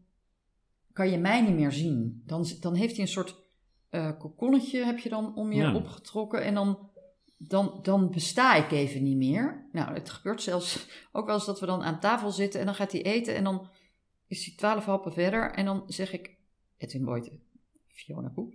kan 0.95 1.09
je 1.09 1.17
mij 1.17 1.41
niet 1.41 1.55
meer 1.55 1.71
zien. 1.71 2.23
Dan, 2.25 2.45
dan 2.59 2.73
heeft 2.75 2.93
hij 2.95 3.01
een 3.01 3.11
soort 3.11 3.43
eh 3.89 4.17
kokonnetje 4.19 4.83
heb 4.83 4.99
je 4.99 5.09
dan 5.09 5.35
om 5.35 5.51
je 5.51 5.61
Ja. 5.61 5.75
opgetrokken. 5.75 6.43
En 6.43 6.53
dan, 6.53 6.89
dan, 7.37 7.79
dan 7.81 8.09
besta 8.11 8.55
ik 8.55 8.71
even 8.71 9.03
niet 9.03 9.17
meer. 9.17 9.67
Nou, 9.71 9.93
het 9.93 10.09
gebeurt 10.09 10.41
zelfs 10.41 10.87
ook 11.11 11.25
wel 11.25 11.35
eens 11.35 11.45
dat 11.45 11.59
we 11.59 11.65
dan 11.65 11.83
aan 11.83 11.99
tafel 11.99 12.31
zitten 12.31 12.59
en 12.59 12.65
dan 12.65 12.75
gaat 12.75 12.91
hij 12.91 13.03
eten. 13.03 13.35
En 13.35 13.43
dan 13.43 13.69
is 14.27 14.45
hij 14.45 14.55
twaalf 14.55 14.85
happen 14.85 15.13
verder. 15.13 15.51
En 15.51 15.65
dan 15.65 15.83
zeg 15.87 16.13
ik, 16.13 16.35
Edwin 16.77 17.05
Boyten, 17.05 17.41
Fiona 17.87 18.31
Koek, 18.35 18.53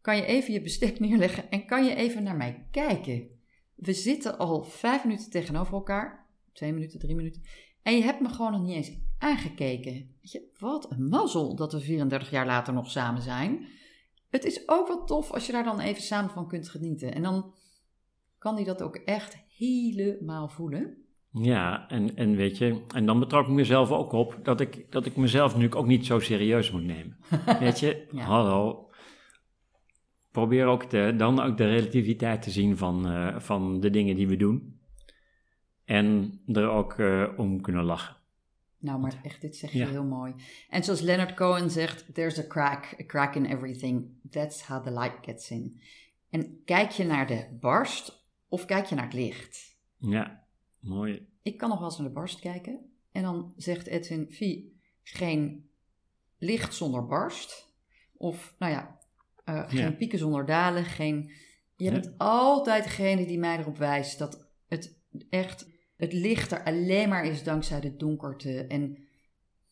kan 0.00 0.16
je 0.16 0.24
even 0.24 0.52
je 0.52 0.62
bestek 0.62 1.00
neerleggen 1.04 1.50
en 1.50 1.66
kan 1.66 1.84
je 1.84 1.94
even 1.94 2.22
naar 2.22 2.36
mij 2.36 2.66
kijken? 2.70 3.28
We 3.74 3.92
zitten 3.92 4.38
al 4.38 4.64
vijf 4.64 5.04
minuten 5.04 5.30
tegenover 5.30 5.74
elkaar 5.74 6.26
twee 6.52 6.72
minuten, 6.72 6.98
drie 6.98 7.14
minuten. 7.14 7.42
En 7.82 7.96
je 7.96 8.02
hebt 8.02 8.20
me 8.20 8.28
gewoon 8.28 8.52
nog 8.52 8.62
niet 8.62 8.74
eens 8.74 8.92
aangekeken. 9.22 9.92
Weet 9.92 10.32
je, 10.32 10.50
wat 10.58 10.90
een 10.90 11.08
mazzel 11.08 11.56
dat 11.56 11.72
we 11.72 11.80
34 11.80 12.30
jaar 12.30 12.46
later 12.46 12.72
nog 12.72 12.90
samen 12.90 13.22
zijn. 13.22 13.66
Het 14.30 14.44
is 14.44 14.68
ook 14.68 14.88
wel 14.88 15.04
tof 15.04 15.30
als 15.30 15.46
je 15.46 15.52
daar 15.52 15.64
dan 15.64 15.80
even 15.80 16.02
samen 16.02 16.30
van 16.30 16.48
kunt 16.48 16.68
genieten. 16.68 17.14
En 17.14 17.22
dan 17.22 17.54
kan 18.38 18.54
hij 18.54 18.64
dat 18.64 18.82
ook 18.82 18.96
echt 18.96 19.36
helemaal 19.56 20.48
voelen. 20.48 20.96
Ja, 21.32 21.88
en, 21.88 22.16
en 22.16 22.36
weet 22.36 22.58
je, 22.58 22.84
en 22.94 23.06
dan 23.06 23.18
betrap 23.18 23.46
ik 23.46 23.52
mezelf 23.52 23.90
ook 23.90 24.12
op 24.12 24.38
dat 24.42 24.60
ik, 24.60 24.92
dat 24.92 25.06
ik 25.06 25.16
mezelf 25.16 25.46
natuurlijk 25.46 25.74
ook 25.80 25.86
niet 25.86 26.06
zo 26.06 26.18
serieus 26.18 26.70
moet 26.70 26.84
nemen. 26.84 27.16
Weet 27.60 27.80
je, 27.80 28.06
Ja. 28.10 28.24
hallo. 28.24 28.90
Probeer 30.30 30.66
ook 30.66 30.90
de, 30.90 31.14
dan 31.16 31.40
ook 31.40 31.56
de 31.56 31.66
relativiteit 31.68 32.42
te 32.42 32.50
zien 32.50 32.76
van, 32.76 33.08
eh, 33.08 33.38
van 33.38 33.80
de 33.80 33.90
dingen 33.90 34.16
die 34.16 34.28
we 34.28 34.36
doen. 34.36 34.80
En 35.84 36.32
er 36.46 36.68
ook 36.68 36.92
eh, 36.92 37.28
om 37.36 37.60
kunnen 37.60 37.84
lachen. 37.84 38.16
Nou, 38.82 39.00
maar 39.00 39.20
echt, 39.22 39.40
dit 39.40 39.56
zeg 39.56 39.72
je 39.72 39.78
Ja. 39.78 39.88
heel 39.88 40.04
mooi. 40.04 40.34
En 40.68 40.84
zoals 40.84 41.00
Leonard 41.00 41.34
Cohen 41.34 41.70
zegt, 41.70 42.14
there's 42.14 42.38
a 42.38 42.46
crack, 42.46 42.94
a 43.00 43.04
crack 43.06 43.34
in 43.34 43.44
everything. 43.46 44.08
That's 44.30 44.62
how 44.62 44.84
the 44.84 44.90
light 44.90 45.18
gets 45.24 45.50
in. 45.50 45.80
En 46.30 46.62
kijk 46.64 46.90
je 46.90 47.04
naar 47.04 47.26
de 47.26 47.46
barst 47.60 48.24
of 48.48 48.64
kijk 48.64 48.86
je 48.86 48.94
naar 48.94 49.04
het 49.04 49.14
licht? 49.14 49.76
Ja, 49.98 50.44
mooi. 50.80 51.28
Ik 51.42 51.56
kan 51.58 51.68
nog 51.68 51.78
wel 51.78 51.88
eens 51.88 51.98
naar 51.98 52.06
de 52.06 52.12
barst 52.12 52.40
kijken. 52.40 52.92
En 53.12 53.22
dan 53.22 53.52
zegt 53.56 53.86
Edwin, 53.86 54.26
Vie, 54.30 54.80
geen 55.02 55.68
licht 56.38 56.74
zonder 56.74 57.06
barst. 57.06 57.70
Of, 58.16 58.54
nou 58.58 58.72
ja, 58.72 58.98
eh, 59.44 59.68
geen 59.68 59.78
Ja. 59.80 59.90
pieken 59.90 60.18
zonder 60.18 60.46
dalen. 60.46 60.84
Geen... 60.84 61.30
Je 61.76 61.84
Ja. 61.84 61.90
bent 61.90 62.14
altijd 62.18 62.84
degene 62.84 63.26
die 63.26 63.38
mij 63.38 63.58
erop 63.58 63.78
wijst 63.78 64.18
dat 64.18 64.46
het 64.68 64.98
echt, 65.30 65.68
het 66.02 66.12
licht 66.12 66.50
er 66.50 66.64
alleen 66.64 67.08
maar 67.08 67.24
is 67.24 67.42
dankzij 67.42 67.80
de 67.80 67.96
donkerte. 67.96 68.66
En 68.66 68.98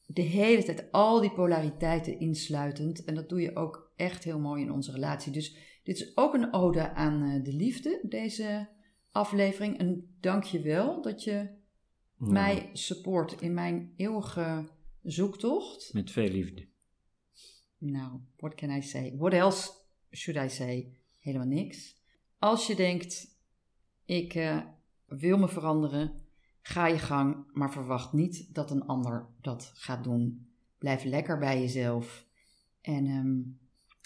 de 0.07 0.23
hele 0.23 0.65
tijd 0.65 0.93
al 0.93 1.21
die 1.21 1.33
polariteiten 1.33 2.21
insluitend. 2.21 3.05
En 3.05 3.15
dat 3.15 3.29
doe 3.29 3.41
je 3.41 3.57
ook 3.57 3.93
echt 3.97 4.25
heel 4.25 4.39
mooi 4.39 4.63
in 4.63 4.73
onze 4.73 4.93
relatie. 4.93 5.33
Dus 5.33 5.57
dit 5.83 5.97
is 5.97 6.17
ook 6.17 6.35
een 6.35 6.53
ode 6.53 6.95
aan 6.95 7.23
eh, 7.23 7.45
de 7.45 7.53
liefde, 7.53 8.01
deze 8.09 8.69
aflevering. 9.11 9.79
En 9.79 10.17
dank 10.21 10.45
je 10.45 10.61
wel 10.61 11.03
dat 11.03 11.25
je 11.25 11.49
mij 12.17 12.71
support 12.73 13.41
in 13.41 13.55
mijn 13.55 13.93
eeuwige 13.97 14.69
zoektocht. 15.03 15.93
Met 15.93 16.11
veel 16.11 16.29
liefde. 16.29 16.67
Nou, 17.79 18.21
what 18.37 18.55
can 18.55 18.71
I 18.71 18.83
say? 18.83 19.15
What 19.17 19.33
else 19.33 19.71
should 20.11 20.51
I 20.51 20.55
say? 20.55 20.97
Helemaal 21.19 21.47
niks. 21.47 21.97
Als 22.39 22.67
je 22.67 22.77
denkt, 22.77 23.39
ik 24.05 24.35
eh, 24.35 24.61
wil 25.11 25.39
me 25.39 25.49
veranderen, 25.49 26.20
ga 26.63 26.87
je 26.87 26.99
gang, 26.99 27.45
maar 27.53 27.73
verwacht 27.73 28.13
niet 28.13 28.55
dat 28.55 28.71
een 28.71 28.87
ander 28.87 29.27
dat 29.41 29.73
gaat 29.75 30.05
doen. 30.05 30.49
Blijf 30.79 31.05
lekker 31.05 31.39
bij 31.39 31.61
jezelf 31.61 32.27
en 32.81 33.07
ehm, 33.07 33.39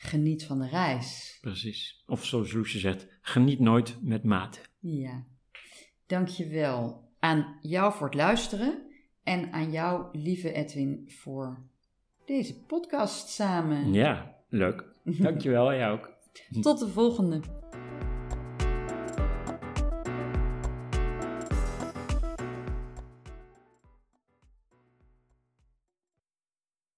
geniet 0.09 0.45
van 0.45 0.59
de 0.59 0.69
reis. 0.69 1.39
Precies. 1.41 2.03
Of 2.07 2.25
zoals 2.25 2.53
Loesje 2.53 2.79
zegt, 2.79 3.07
geniet 3.21 3.61
nooit 3.61 3.99
met 4.01 4.25
mate. 4.25 4.61
Ja, 4.79 5.25
dankjewel 6.07 7.09
aan 7.19 7.59
jou 7.61 7.93
voor 7.93 8.07
het 8.07 8.17
luisteren 8.17 8.83
en 9.23 9.53
aan 9.53 9.71
jou, 9.71 10.19
lieve 10.19 10.53
Edwin, 10.53 11.05
voor 11.07 11.63
deze 12.25 12.61
podcast 12.61 13.29
samen. 13.29 13.93
Ja, 13.93 14.37
leuk. 14.49 14.93
Dankjewel, 15.05 15.73
jij 15.73 15.91
ook. 15.91 16.13
Tot 16.61 16.79
de 16.79 16.89
volgende. 16.89 17.41